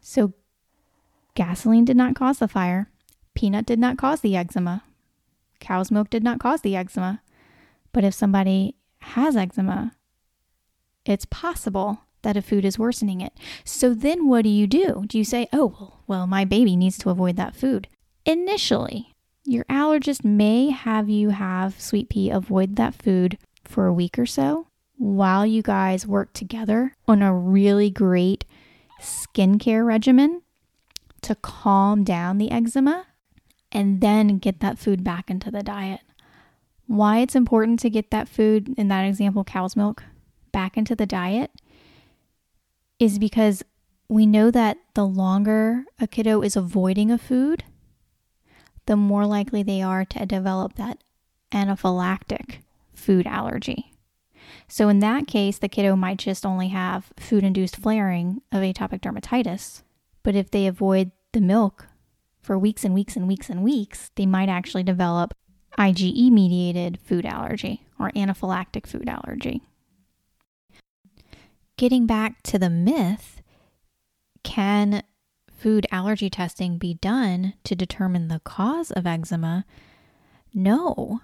So 0.00 0.32
gasoline 1.36 1.84
did 1.84 1.96
not 1.96 2.16
cause 2.16 2.40
the 2.40 2.48
fire. 2.48 2.90
Peanut 3.36 3.66
did 3.66 3.78
not 3.78 3.98
cause 3.98 4.20
the 4.20 4.34
eczema. 4.34 4.82
Cow's 5.60 5.92
milk 5.92 6.10
did 6.10 6.24
not 6.24 6.40
cause 6.40 6.62
the 6.62 6.74
eczema. 6.74 7.20
But 7.92 8.04
if 8.04 8.14
somebody 8.14 8.76
has 9.00 9.36
eczema, 9.36 9.92
it's 11.04 11.24
possible 11.24 12.00
that 12.22 12.36
a 12.36 12.42
food 12.42 12.64
is 12.64 12.78
worsening 12.78 13.20
it. 13.20 13.32
So 13.64 13.94
then 13.94 14.28
what 14.28 14.42
do 14.42 14.50
you 14.50 14.66
do? 14.66 15.04
Do 15.06 15.18
you 15.18 15.24
say, 15.24 15.48
oh, 15.52 15.74
well, 15.78 16.00
well, 16.06 16.26
my 16.26 16.44
baby 16.44 16.76
needs 16.76 16.98
to 16.98 17.10
avoid 17.10 17.36
that 17.36 17.56
food? 17.56 17.88
Initially, 18.26 19.14
your 19.44 19.64
allergist 19.64 20.24
may 20.24 20.70
have 20.70 21.08
you 21.08 21.30
have 21.30 21.80
Sweet 21.80 22.10
Pea 22.10 22.30
avoid 22.30 22.76
that 22.76 22.94
food 22.94 23.38
for 23.64 23.86
a 23.86 23.92
week 23.92 24.18
or 24.18 24.26
so 24.26 24.66
while 24.98 25.46
you 25.46 25.62
guys 25.62 26.06
work 26.06 26.32
together 26.34 26.94
on 27.08 27.22
a 27.22 27.34
really 27.34 27.88
great 27.88 28.44
skincare 29.00 29.84
regimen 29.84 30.42
to 31.22 31.34
calm 31.36 32.04
down 32.04 32.36
the 32.36 32.50
eczema 32.50 33.06
and 33.72 34.02
then 34.02 34.38
get 34.38 34.60
that 34.60 34.78
food 34.78 35.02
back 35.02 35.30
into 35.30 35.50
the 35.50 35.62
diet. 35.62 36.00
Why 36.90 37.18
it's 37.18 37.36
important 37.36 37.78
to 37.80 37.88
get 37.88 38.10
that 38.10 38.28
food, 38.28 38.74
in 38.76 38.88
that 38.88 39.02
example, 39.02 39.44
cow's 39.44 39.76
milk, 39.76 40.02
back 40.50 40.76
into 40.76 40.96
the 40.96 41.06
diet 41.06 41.52
is 42.98 43.20
because 43.20 43.62
we 44.08 44.26
know 44.26 44.50
that 44.50 44.76
the 44.94 45.06
longer 45.06 45.84
a 46.00 46.08
kiddo 46.08 46.42
is 46.42 46.56
avoiding 46.56 47.12
a 47.12 47.16
food, 47.16 47.62
the 48.86 48.96
more 48.96 49.24
likely 49.24 49.62
they 49.62 49.80
are 49.80 50.04
to 50.06 50.26
develop 50.26 50.74
that 50.74 50.98
anaphylactic 51.52 52.56
food 52.92 53.24
allergy. 53.24 53.92
So, 54.66 54.88
in 54.88 54.98
that 54.98 55.28
case, 55.28 55.58
the 55.58 55.68
kiddo 55.68 55.94
might 55.94 56.18
just 56.18 56.44
only 56.44 56.70
have 56.70 57.12
food 57.16 57.44
induced 57.44 57.76
flaring 57.76 58.42
of 58.50 58.62
atopic 58.62 59.00
dermatitis. 59.00 59.82
But 60.24 60.34
if 60.34 60.50
they 60.50 60.66
avoid 60.66 61.12
the 61.30 61.40
milk 61.40 61.86
for 62.42 62.58
weeks 62.58 62.84
and 62.84 62.94
weeks 62.94 63.14
and 63.14 63.28
weeks 63.28 63.48
and 63.48 63.62
weeks, 63.62 64.10
they 64.16 64.26
might 64.26 64.48
actually 64.48 64.82
develop 64.82 65.34
IgE 65.78 66.30
mediated 66.30 66.98
food 67.00 67.24
allergy 67.24 67.84
or 67.98 68.10
anaphylactic 68.10 68.86
food 68.86 69.08
allergy. 69.08 69.62
Getting 71.76 72.06
back 72.06 72.42
to 72.44 72.58
the 72.58 72.70
myth, 72.70 73.40
can 74.42 75.02
food 75.50 75.86
allergy 75.90 76.28
testing 76.28 76.78
be 76.78 76.94
done 76.94 77.54
to 77.64 77.74
determine 77.74 78.28
the 78.28 78.40
cause 78.40 78.90
of 78.90 79.06
eczema? 79.06 79.64
No, 80.52 81.20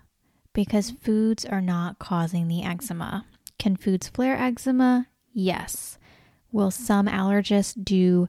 because 0.52 0.90
foods 0.90 1.44
are 1.44 1.60
not 1.60 1.98
causing 1.98 2.48
the 2.48 2.62
eczema. 2.62 3.26
Can 3.58 3.76
foods 3.76 4.08
flare 4.08 4.36
eczema? 4.36 5.08
Yes. 5.32 5.98
Will 6.52 6.70
some 6.70 7.06
allergists 7.06 7.74
do 7.82 8.28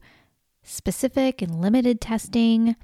specific 0.64 1.42
and 1.42 1.62
limited 1.62 2.02
testing 2.02 2.76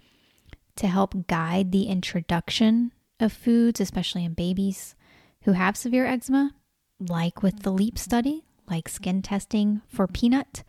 to 0.77 0.87
help 0.87 1.27
guide 1.27 1.71
the 1.71 1.83
introduction 1.83 2.93
of 3.23 3.33
foods, 3.33 3.79
especially 3.79 4.25
in 4.25 4.33
babies 4.33 4.95
who 5.43 5.53
have 5.53 5.75
severe 5.75 6.05
eczema, 6.05 6.51
like 6.99 7.41
with 7.41 7.63
the 7.63 7.71
LEAP 7.71 7.97
study, 7.97 8.43
like 8.69 8.87
skin 8.87 9.21
testing 9.21 9.81
for 9.87 10.07
peanut 10.07 10.63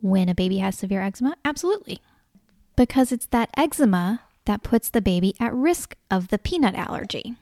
when 0.00 0.28
a 0.28 0.34
baby 0.34 0.58
has 0.58 0.78
severe 0.78 1.02
eczema? 1.02 1.36
Absolutely. 1.44 2.00
Because 2.76 3.12
it's 3.12 3.26
that 3.26 3.50
eczema 3.56 4.22
that 4.46 4.62
puts 4.62 4.88
the 4.88 5.02
baby 5.02 5.34
at 5.38 5.54
risk 5.54 5.96
of 6.10 6.28
the 6.28 6.38
peanut 6.38 6.74
allergy. 6.74 7.34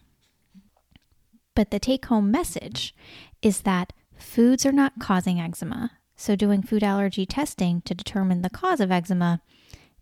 But 1.54 1.70
the 1.70 1.78
take 1.78 2.06
home 2.06 2.30
message 2.30 2.94
is 3.42 3.60
that 3.60 3.92
foods 4.16 4.66
are 4.66 4.72
not 4.72 4.98
causing 4.98 5.40
eczema. 5.40 5.92
So, 6.16 6.34
doing 6.34 6.62
food 6.62 6.82
allergy 6.82 7.26
testing 7.26 7.80
to 7.82 7.94
determine 7.94 8.42
the 8.42 8.50
cause 8.50 8.80
of 8.80 8.90
eczema, 8.90 9.40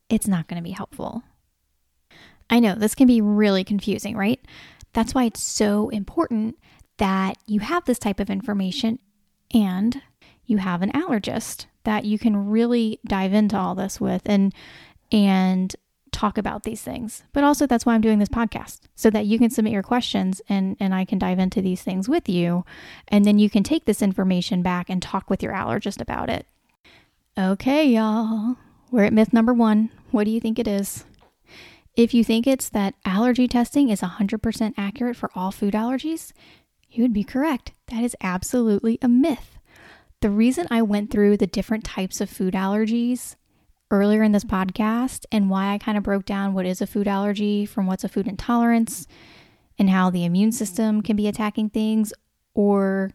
it's 0.08 0.26
not 0.26 0.48
going 0.48 0.56
to 0.56 0.66
be 0.66 0.72
helpful. 0.72 1.22
I 2.50 2.61
know 2.61 2.75
this 2.75 2.95
can 2.95 3.06
be 3.06 3.21
really 3.21 3.65
confusing, 3.65 4.17
right? 4.17 4.41
That's 4.93 5.15
why 5.15 5.25
it's 5.25 5.43
so 5.43 5.89
important 5.91 6.56
that 6.99 7.37
you 7.47 7.61
have 7.61 7.85
this 7.85 7.99
type 7.99 8.21
of 8.21 8.30
information 8.30 8.99
and 9.52 10.00
you 10.47 10.59
have 10.59 10.82
an 10.82 10.93
allergist 10.93 11.67
that 11.85 12.04
you 12.04 12.19
can 12.19 12.49
really 12.49 12.99
dive 13.06 13.32
into 13.32 13.56
all 13.56 13.75
this 13.75 14.00
with 14.00 14.23
and 14.26 14.54
and 15.13 15.75
talk 16.13 16.39
about 16.39 16.63
these 16.63 16.80
things. 16.80 17.23
But 17.32 17.45
also 17.45 17.67
that's 17.67 17.85
why 17.85 17.95
I'm 17.95 18.00
doing 18.00 18.19
this 18.19 18.28
podcast 18.28 18.80
so 18.95 19.11
that 19.11 19.26
you 19.26 19.39
can 19.39 19.50
submit 19.50 19.73
your 19.73 19.82
questions 19.82 20.41
and 20.49 20.76
and 20.80 20.95
I 20.95 21.04
can 21.04 21.19
dive 21.19 21.39
into 21.39 21.61
these 21.61 21.82
things 21.82 22.09
with 22.09 22.28
you 22.28 22.65
and 23.09 23.25
then 23.25 23.39
you 23.39 23.50
can 23.50 23.63
take 23.63 23.85
this 23.85 24.02
information 24.02 24.63
back 24.63 24.89
and 24.89 25.02
talk 25.02 25.28
with 25.28 25.43
your 25.43 25.52
allergist 25.52 26.00
about 26.00 26.30
it. 26.30 26.47
Okay, 27.39 27.87
y'all. 27.87 28.56
We're 28.91 29.04
at 29.04 29.13
myth 29.13 29.32
number 29.32 29.52
1. 29.52 29.91
What 30.11 30.25
do 30.25 30.30
you 30.30 30.41
think 30.41 30.59
it 30.59 30.69
is? 30.69 31.04
If 31.97 32.13
you 32.13 32.23
think 32.23 32.47
it's 32.47 32.69
that 32.69 32.95
allergy 33.06 33.49
testing 33.49 33.89
is 33.89 34.02
100% 34.02 34.75
accurate 34.76 35.17
for 35.17 35.30
all 35.35 35.50
food 35.50 35.73
allergies, 35.73 36.32
you 36.91 37.02
would 37.02 37.15
be 37.15 37.25
correct. 37.25 37.73
That 37.87 38.04
is 38.04 38.15
absolutely 38.21 38.99
a 39.00 39.09
myth. 39.09 39.59
The 40.21 40.28
reason 40.28 40.67
I 40.71 40.82
went 40.82 41.11
through 41.11 41.39
the 41.39 41.47
different 41.47 41.85
types 41.85 42.21
of 42.21 42.28
food 42.28 42.52
allergies 42.52 43.37
earlier 43.91 44.23
in 44.23 44.32
this 44.32 44.45
podcast 44.45 45.25
and 45.32 45.49
why 45.49 45.73
I 45.73 45.78
kind 45.78 45.97
of 45.97 46.04
broke 46.04 46.26
down 46.26 46.52
what 46.52 46.67
is 46.67 46.82
a 46.82 46.87
food 46.87 47.09
allergy 47.09 47.65
from 47.65 47.87
what's 47.87 48.04
a 48.04 48.09
food 48.09 48.26
intolerance 48.26 49.06
and 49.78 49.89
how 49.89 50.11
the 50.11 50.25
immune 50.25 50.52
system 50.52 51.00
can 51.00 51.17
be 51.17 51.28
attacking 51.28 51.71
things 51.71 52.13
or 52.52 53.13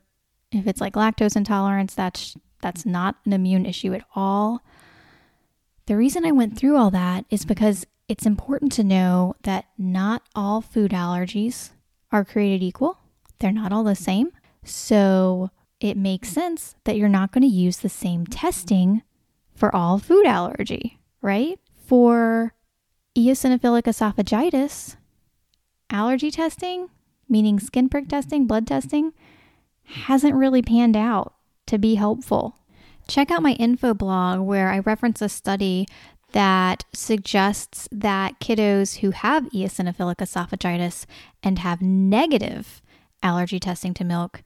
if 0.51 0.65
it's 0.65 0.81
like 0.81 0.93
lactose 0.93 1.35
intolerance 1.35 1.93
that's 1.93 2.35
that's 2.61 2.85
not 2.85 3.15
an 3.25 3.33
immune 3.33 3.65
issue 3.65 3.93
at 3.93 4.05
all. 4.15 4.63
The 5.87 5.97
reason 5.97 6.25
I 6.25 6.31
went 6.31 6.57
through 6.57 6.77
all 6.77 6.91
that 6.91 7.25
is 7.29 7.43
because 7.43 7.85
it's 8.11 8.25
important 8.25 8.73
to 8.73 8.83
know 8.83 9.37
that 9.43 9.67
not 9.77 10.21
all 10.35 10.59
food 10.59 10.91
allergies 10.91 11.69
are 12.11 12.25
created 12.25 12.61
equal. 12.61 12.97
They're 13.39 13.53
not 13.53 13.71
all 13.71 13.85
the 13.85 13.95
same. 13.95 14.31
So 14.65 15.49
it 15.79 15.95
makes 15.95 16.27
sense 16.27 16.75
that 16.83 16.97
you're 16.97 17.07
not 17.07 17.31
going 17.31 17.43
to 17.43 17.47
use 17.47 17.77
the 17.77 17.87
same 17.87 18.27
testing 18.27 19.01
for 19.55 19.73
all 19.73 19.97
food 19.97 20.25
allergy, 20.25 20.99
right? 21.21 21.57
For 21.87 22.53
eosinophilic 23.15 23.83
esophagitis, 23.83 24.97
allergy 25.89 26.31
testing, 26.31 26.89
meaning 27.29 27.61
skin 27.61 27.87
prick 27.87 28.09
testing, 28.09 28.45
blood 28.45 28.67
testing, 28.67 29.13
hasn't 29.85 30.35
really 30.35 30.61
panned 30.61 30.97
out 30.97 31.33
to 31.67 31.77
be 31.77 31.95
helpful. 31.95 32.57
Check 33.07 33.31
out 33.31 33.41
my 33.41 33.53
info 33.53 33.93
blog 33.93 34.41
where 34.41 34.67
I 34.67 34.79
reference 34.79 35.21
a 35.21 35.29
study 35.29 35.87
that 36.31 36.85
suggests 36.93 37.87
that 37.91 38.39
kiddos 38.39 38.97
who 38.97 39.11
have 39.11 39.45
eosinophilic 39.45 40.17
esophagitis 40.17 41.05
and 41.43 41.59
have 41.59 41.81
negative 41.81 42.81
allergy 43.23 43.59
testing 43.59 43.93
to 43.93 44.03
milk 44.03 44.41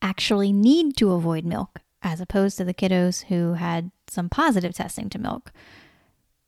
actually 0.00 0.52
need 0.52 0.96
to 0.96 1.12
avoid 1.12 1.44
milk, 1.44 1.80
as 2.02 2.20
opposed 2.20 2.58
to 2.58 2.64
the 2.64 2.74
kiddos 2.74 3.24
who 3.24 3.54
had 3.54 3.90
some 4.08 4.28
positive 4.28 4.74
testing 4.74 5.08
to 5.08 5.18
milk. 5.18 5.52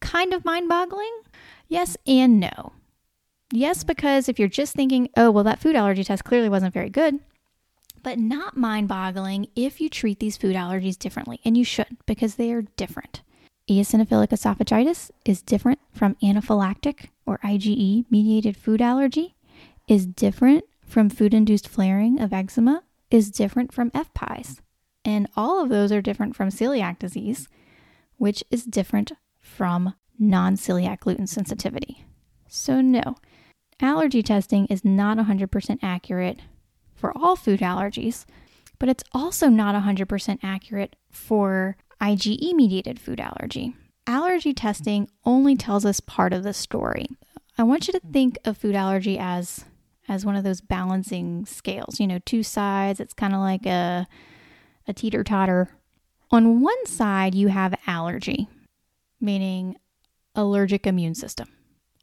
Kind 0.01 0.35
of 0.35 0.45
mind 0.45 0.69
boggling? 0.69 1.13
Yes 1.69 1.97
and 2.07 2.41
no. 2.41 2.73
Yes, 3.53 3.85
because 3.85 4.29
if 4.29 4.39
you're 4.39 4.49
just 4.49 4.75
thinking, 4.75 5.09
oh, 5.17 5.31
well, 5.31 5.45
that 5.45 5.61
food 5.61 5.77
allergy 5.77 6.05
test 6.05 6.25
clearly 6.25 6.49
wasn't 6.49 6.75
very 6.75 6.91
good, 6.91 7.21
but 8.03 8.19
not 8.19 8.57
mind 8.57 8.89
boggling 8.89 9.47
if 9.55 9.81
you 9.81 9.89
treat 9.89 10.19
these 10.19 10.37
food 10.37 10.57
allergies 10.57 10.99
differently, 10.99 11.41
and 11.45 11.57
you 11.57 11.65
should 11.65 11.97
because 12.07 12.35
they 12.35 12.53
are 12.53 12.63
different. 12.63 13.23
Eosinophilic 13.69 14.29
esophagitis 14.29 15.11
is 15.25 15.41
different 15.41 15.79
from 15.91 16.17
anaphylactic 16.23 17.09
or 17.25 17.39
IgE 17.39 18.05
mediated 18.11 18.57
food 18.57 18.83
allergy, 18.83 19.35
is 19.89 20.05
different 20.05 20.65
from 20.85 21.09
food 21.09 21.33
induced 21.33 21.67
flaring 21.67 22.21
of 22.21 22.33
eczema, 22.33 22.83
is 23.11 23.31
different 23.31 23.73
from 23.73 23.91
FPIES. 23.93 24.59
And 25.05 25.29
all 25.35 25.63
of 25.63 25.71
those 25.71 25.93
are 25.93 26.03
different 26.03 26.37
from 26.37 26.51
celiac 26.51 26.99
disease, 26.99 27.49
which 28.17 28.45
is 28.51 28.65
different 28.65 29.13
from 29.41 29.95
non 30.19 30.57
celiac 30.57 31.01
gluten 31.01 31.27
sensitivity. 31.27 32.05
So, 32.49 32.83
no, 32.83 33.17
allergy 33.81 34.23
testing 34.23 34.67
is 34.67 34.85
not 34.85 35.17
100% 35.17 35.79
accurate 35.83 36.41
for 36.95 37.17
all 37.17 37.35
food 37.35 37.61
allergies, 37.61 38.27
but 38.79 38.89
it's 38.89 39.05
also 39.13 39.49
not 39.49 39.75
100% 39.75 40.39
accurate 40.43 40.97
for 41.11 41.77
IgE 42.01 42.53
mediated 42.55 42.99
food 42.99 43.21
allergy. 43.21 43.75
Allergy 44.07 44.53
testing 44.53 45.09
only 45.25 45.57
tells 45.57 45.85
us 45.87 46.01
part 46.01 46.33
of 46.33 46.43
the 46.43 46.53
story. 46.53 47.07
I 47.57 47.63
want 47.63 47.87
you 47.87 47.93
to 47.93 48.01
think 48.13 48.39
of 48.45 48.59
food 48.59 48.75
allergy 48.75 49.19
as 49.19 49.65
as 50.07 50.27
one 50.27 50.37
of 50.37 50.45
those 50.45 50.61
balancing 50.61 51.47
scales, 51.47 51.99
you 51.99 52.07
know, 52.07 52.19
two 52.27 52.43
sides. 52.43 53.01
It's 53.01 53.15
kind 53.15 53.33
of 53.33 53.41
like 53.41 53.65
a 53.65 54.07
a 54.87 54.93
teeter-totter. 54.93 55.71
On 56.31 56.61
one 56.61 56.87
side, 56.87 57.35
you 57.35 57.49
have 57.49 57.75
allergy, 57.87 58.49
meaning 59.21 59.77
allergic 60.35 60.87
immune 60.87 61.15
system. 61.15 61.49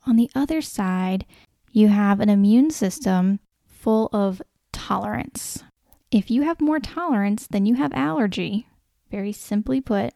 On 0.07 0.15
the 0.15 0.31
other 0.33 0.61
side, 0.61 1.25
you 1.71 1.89
have 1.89 2.19
an 2.19 2.29
immune 2.29 2.71
system 2.71 3.39
full 3.67 4.09
of 4.11 4.41
tolerance. 4.71 5.63
If 6.09 6.31
you 6.31 6.41
have 6.41 6.59
more 6.59 6.79
tolerance 6.79 7.45
than 7.45 7.65
you 7.65 7.75
have 7.75 7.93
allergy, 7.93 8.67
very 9.11 9.31
simply 9.31 9.81
put, 9.81 10.13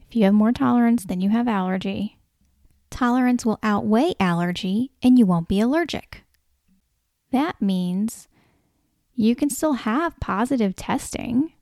if 0.00 0.16
you 0.16 0.24
have 0.24 0.34
more 0.34 0.52
tolerance 0.52 1.04
than 1.04 1.20
you 1.20 1.30
have 1.30 1.46
allergy, 1.46 2.18
tolerance 2.90 3.46
will 3.46 3.58
outweigh 3.62 4.14
allergy 4.18 4.90
and 5.02 5.18
you 5.18 5.26
won't 5.26 5.48
be 5.48 5.60
allergic. 5.60 6.24
That 7.30 7.60
means 7.60 8.28
you 9.14 9.36
can 9.36 9.50
still 9.50 9.74
have 9.74 10.18
positive 10.20 10.74
testing 10.74 11.52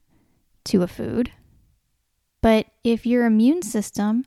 to 0.65 0.81
a 0.81 0.87
food, 0.87 1.31
but 2.41 2.67
if 2.83 3.05
your 3.05 3.25
immune 3.25 3.61
system 3.61 4.25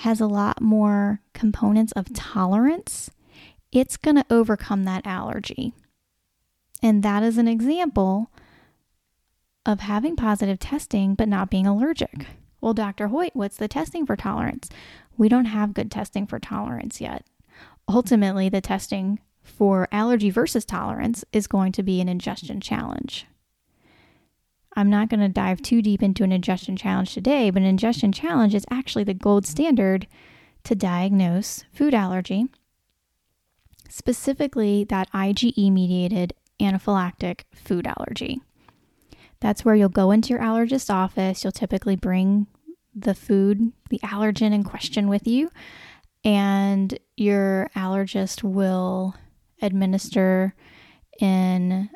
has 0.00 0.20
a 0.20 0.26
lot 0.26 0.60
more 0.60 1.20
components 1.32 1.92
of 1.92 2.12
tolerance, 2.12 3.10
it's 3.72 3.96
going 3.96 4.16
to 4.16 4.26
overcome 4.30 4.84
that 4.84 5.06
allergy. 5.06 5.72
And 6.82 7.02
that 7.02 7.22
is 7.22 7.38
an 7.38 7.48
example 7.48 8.30
of 9.66 9.80
having 9.80 10.16
positive 10.16 10.58
testing 10.58 11.14
but 11.14 11.28
not 11.28 11.50
being 11.50 11.66
allergic. 11.66 12.26
Well, 12.60 12.72
Dr. 12.72 13.08
Hoyt, 13.08 13.32
what's 13.34 13.58
the 13.58 13.68
testing 13.68 14.06
for 14.06 14.16
tolerance? 14.16 14.70
We 15.18 15.28
don't 15.28 15.46
have 15.46 15.74
good 15.74 15.90
testing 15.90 16.26
for 16.26 16.38
tolerance 16.38 17.00
yet. 17.00 17.26
Ultimately, 17.88 18.48
the 18.48 18.60
testing 18.60 19.18
for 19.42 19.88
allergy 19.92 20.30
versus 20.30 20.64
tolerance 20.64 21.24
is 21.32 21.46
going 21.46 21.72
to 21.72 21.82
be 21.82 22.00
an 22.00 22.08
ingestion 22.08 22.60
challenge. 22.60 23.26
I'm 24.74 24.90
not 24.90 25.08
going 25.08 25.20
to 25.20 25.28
dive 25.28 25.62
too 25.62 25.80
deep 25.80 26.02
into 26.02 26.22
an 26.22 26.32
ingestion 26.32 26.76
challenge 26.76 27.14
today, 27.14 27.50
but 27.50 27.62
an 27.62 27.68
ingestion 27.68 28.12
challenge 28.12 28.54
is 28.54 28.66
actually 28.70 29.04
the 29.04 29.14
gold 29.14 29.46
standard 29.46 30.06
to 30.64 30.74
diagnose 30.74 31.64
food 31.72 31.94
allergy, 31.94 32.46
specifically 33.88 34.84
that 34.84 35.10
IgE 35.12 35.72
mediated 35.72 36.34
anaphylactic 36.60 37.42
food 37.54 37.86
allergy. 37.86 38.40
That's 39.40 39.64
where 39.64 39.74
you'll 39.74 39.88
go 39.88 40.10
into 40.10 40.30
your 40.30 40.40
allergist 40.40 40.90
office. 40.90 41.44
You'll 41.44 41.52
typically 41.52 41.96
bring 41.96 42.46
the 42.94 43.14
food, 43.14 43.72
the 43.90 43.98
allergen 44.00 44.52
in 44.52 44.64
question 44.64 45.08
with 45.08 45.26
you, 45.26 45.50
and 46.24 46.98
your 47.16 47.70
allergist 47.76 48.42
will 48.42 49.14
administer 49.60 50.54
in 51.20 51.88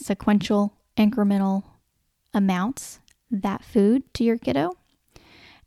sequential 0.00 0.74
incremental 0.96 1.62
amounts 2.34 3.00
that 3.30 3.64
food 3.64 4.02
to 4.14 4.24
your 4.24 4.38
kiddo 4.38 4.76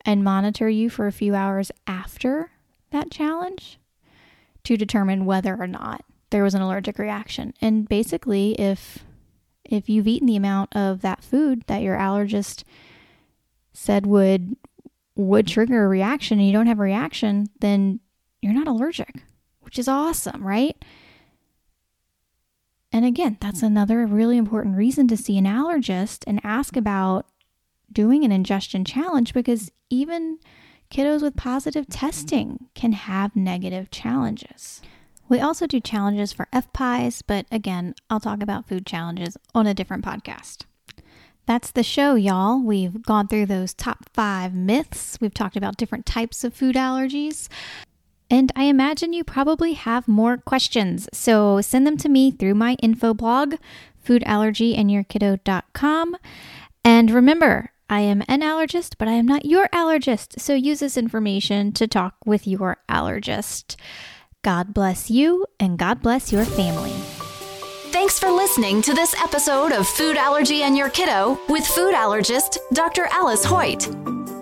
and 0.06 0.24
monitor 0.24 0.70
you 0.70 0.90
for 0.90 1.08
a 1.08 1.12
few 1.12 1.36
hours 1.36 1.72
after 1.88 2.52
that 2.92 3.10
challenge 3.12 3.80
to 4.64 4.78
determine 4.78 5.26
whether 5.26 5.56
or 5.60 5.68
not 5.68 6.04
there 6.30 6.44
was 6.44 6.54
an 6.54 6.62
allergic 6.62 7.00
reaction. 7.00 7.54
And 7.62 7.88
basically, 7.88 8.60
if 8.60 9.00
if 9.70 9.90
you've 9.90 10.08
eaten 10.08 10.28
the 10.28 10.36
amount 10.36 10.76
of 10.76 11.02
that 11.02 11.24
food 11.24 11.64
that 11.68 11.82
your 11.82 11.98
allergist 11.98 12.64
said 13.74 14.06
would 14.06 14.56
would 15.16 15.48
trigger 15.48 15.86
a 15.86 15.88
reaction 15.88 16.40
and 16.40 16.48
you 16.48 16.54
don't 16.54 16.68
have 16.68 16.80
a 16.80 16.84
reaction, 16.84 17.48
then 17.60 18.00
you're 18.42 18.54
not 18.54 18.68
allergic, 18.68 19.24
which 19.62 19.80
is 19.80 19.88
awesome, 19.88 20.46
right? 20.46 20.76
And 22.92 23.06
again, 23.06 23.38
that's 23.40 23.64
another 23.64 24.06
really 24.06 24.38
important 24.38 24.78
reason 24.78 25.08
to 25.08 25.18
see 25.18 25.38
an 25.38 25.46
allergist 25.46 26.24
and 26.28 26.40
ask 26.44 26.76
about 26.76 27.26
doing 27.92 28.24
an 28.24 28.32
ingestion 28.32 28.86
challenge 28.86 29.34
because 29.34 29.72
even 29.90 30.40
kiddos 30.90 31.22
with 31.22 31.36
positive 31.36 31.88
testing 31.88 32.68
can 32.74 32.94
have 32.94 33.36
negative 33.36 33.92
challenges. 33.92 34.82
We 35.28 35.40
also 35.40 35.66
do 35.66 35.80
challenges 35.80 36.32
for 36.32 36.48
FPIES, 36.54 37.24
but 37.26 37.48
again, 37.52 37.96
I'll 38.10 38.20
talk 38.20 38.44
about 38.44 38.68
food 38.68 38.86
challenges 38.86 39.38
on 39.54 39.66
a 39.66 39.74
different 39.74 40.06
podcast. 40.06 40.66
That's 41.48 41.72
the 41.72 41.84
show, 41.84 42.16
y'all. 42.16 42.62
We've 42.62 43.02
gone 43.04 43.28
through 43.28 43.48
those 43.48 43.74
top 43.74 44.10
five 44.14 44.54
myths. 44.54 45.18
We've 45.22 45.34
talked 45.34 45.56
about 45.56 45.78
different 45.78 46.06
types 46.06 46.44
of 46.44 46.54
food 46.54 46.76
allergies. 46.76 47.48
And 48.30 48.52
I 48.56 48.64
imagine 48.64 49.14
you 49.14 49.24
probably 49.24 49.74
have 49.74 50.08
more 50.08 50.38
questions. 50.38 51.08
So 51.14 51.62
send 51.62 51.86
them 51.86 51.98
to 51.98 52.10
me 52.10 52.32
through 52.32 52.56
my 52.56 52.76
info 52.82 53.14
blog, 53.14 53.58
foodallergyandyourkiddo.com. 54.06 56.18
And 56.84 57.12
remember, 57.12 57.70
I 57.90 58.00
am 58.02 58.24
an 58.28 58.42
allergist, 58.42 58.96
but 58.98 59.08
I 59.08 59.14
am 59.14 59.28
not 59.28 59.46
your 59.46 59.68
allergist. 59.68 60.40
So 60.40 60.56
use 60.56 60.80
this 60.80 60.98
information 60.98 61.72
to 61.74 61.88
talk 61.88 62.16
with 62.26 62.48
your 62.48 62.78
allergist. 62.90 63.76
God 64.46 64.74
bless 64.76 65.10
you 65.10 65.48
and 65.60 65.76
God 65.76 66.04
bless 66.04 66.32
your 66.32 66.46
family. 66.46 66.92
Thanks 67.92 68.20
for 68.20 68.30
listening 68.30 68.84
to 68.84 68.94
this 68.94 69.20
episode 69.20 69.72
of 69.72 69.88
Food 69.88 70.18
Allergy 70.18 70.62
and 70.62 70.78
Your 70.78 70.92
Kiddo 70.92 71.40
with 71.50 71.66
food 71.66 71.96
allergist 71.96 72.60
Dr. 72.72 73.08
Alice 73.10 73.44
Hoyt. 73.44 73.86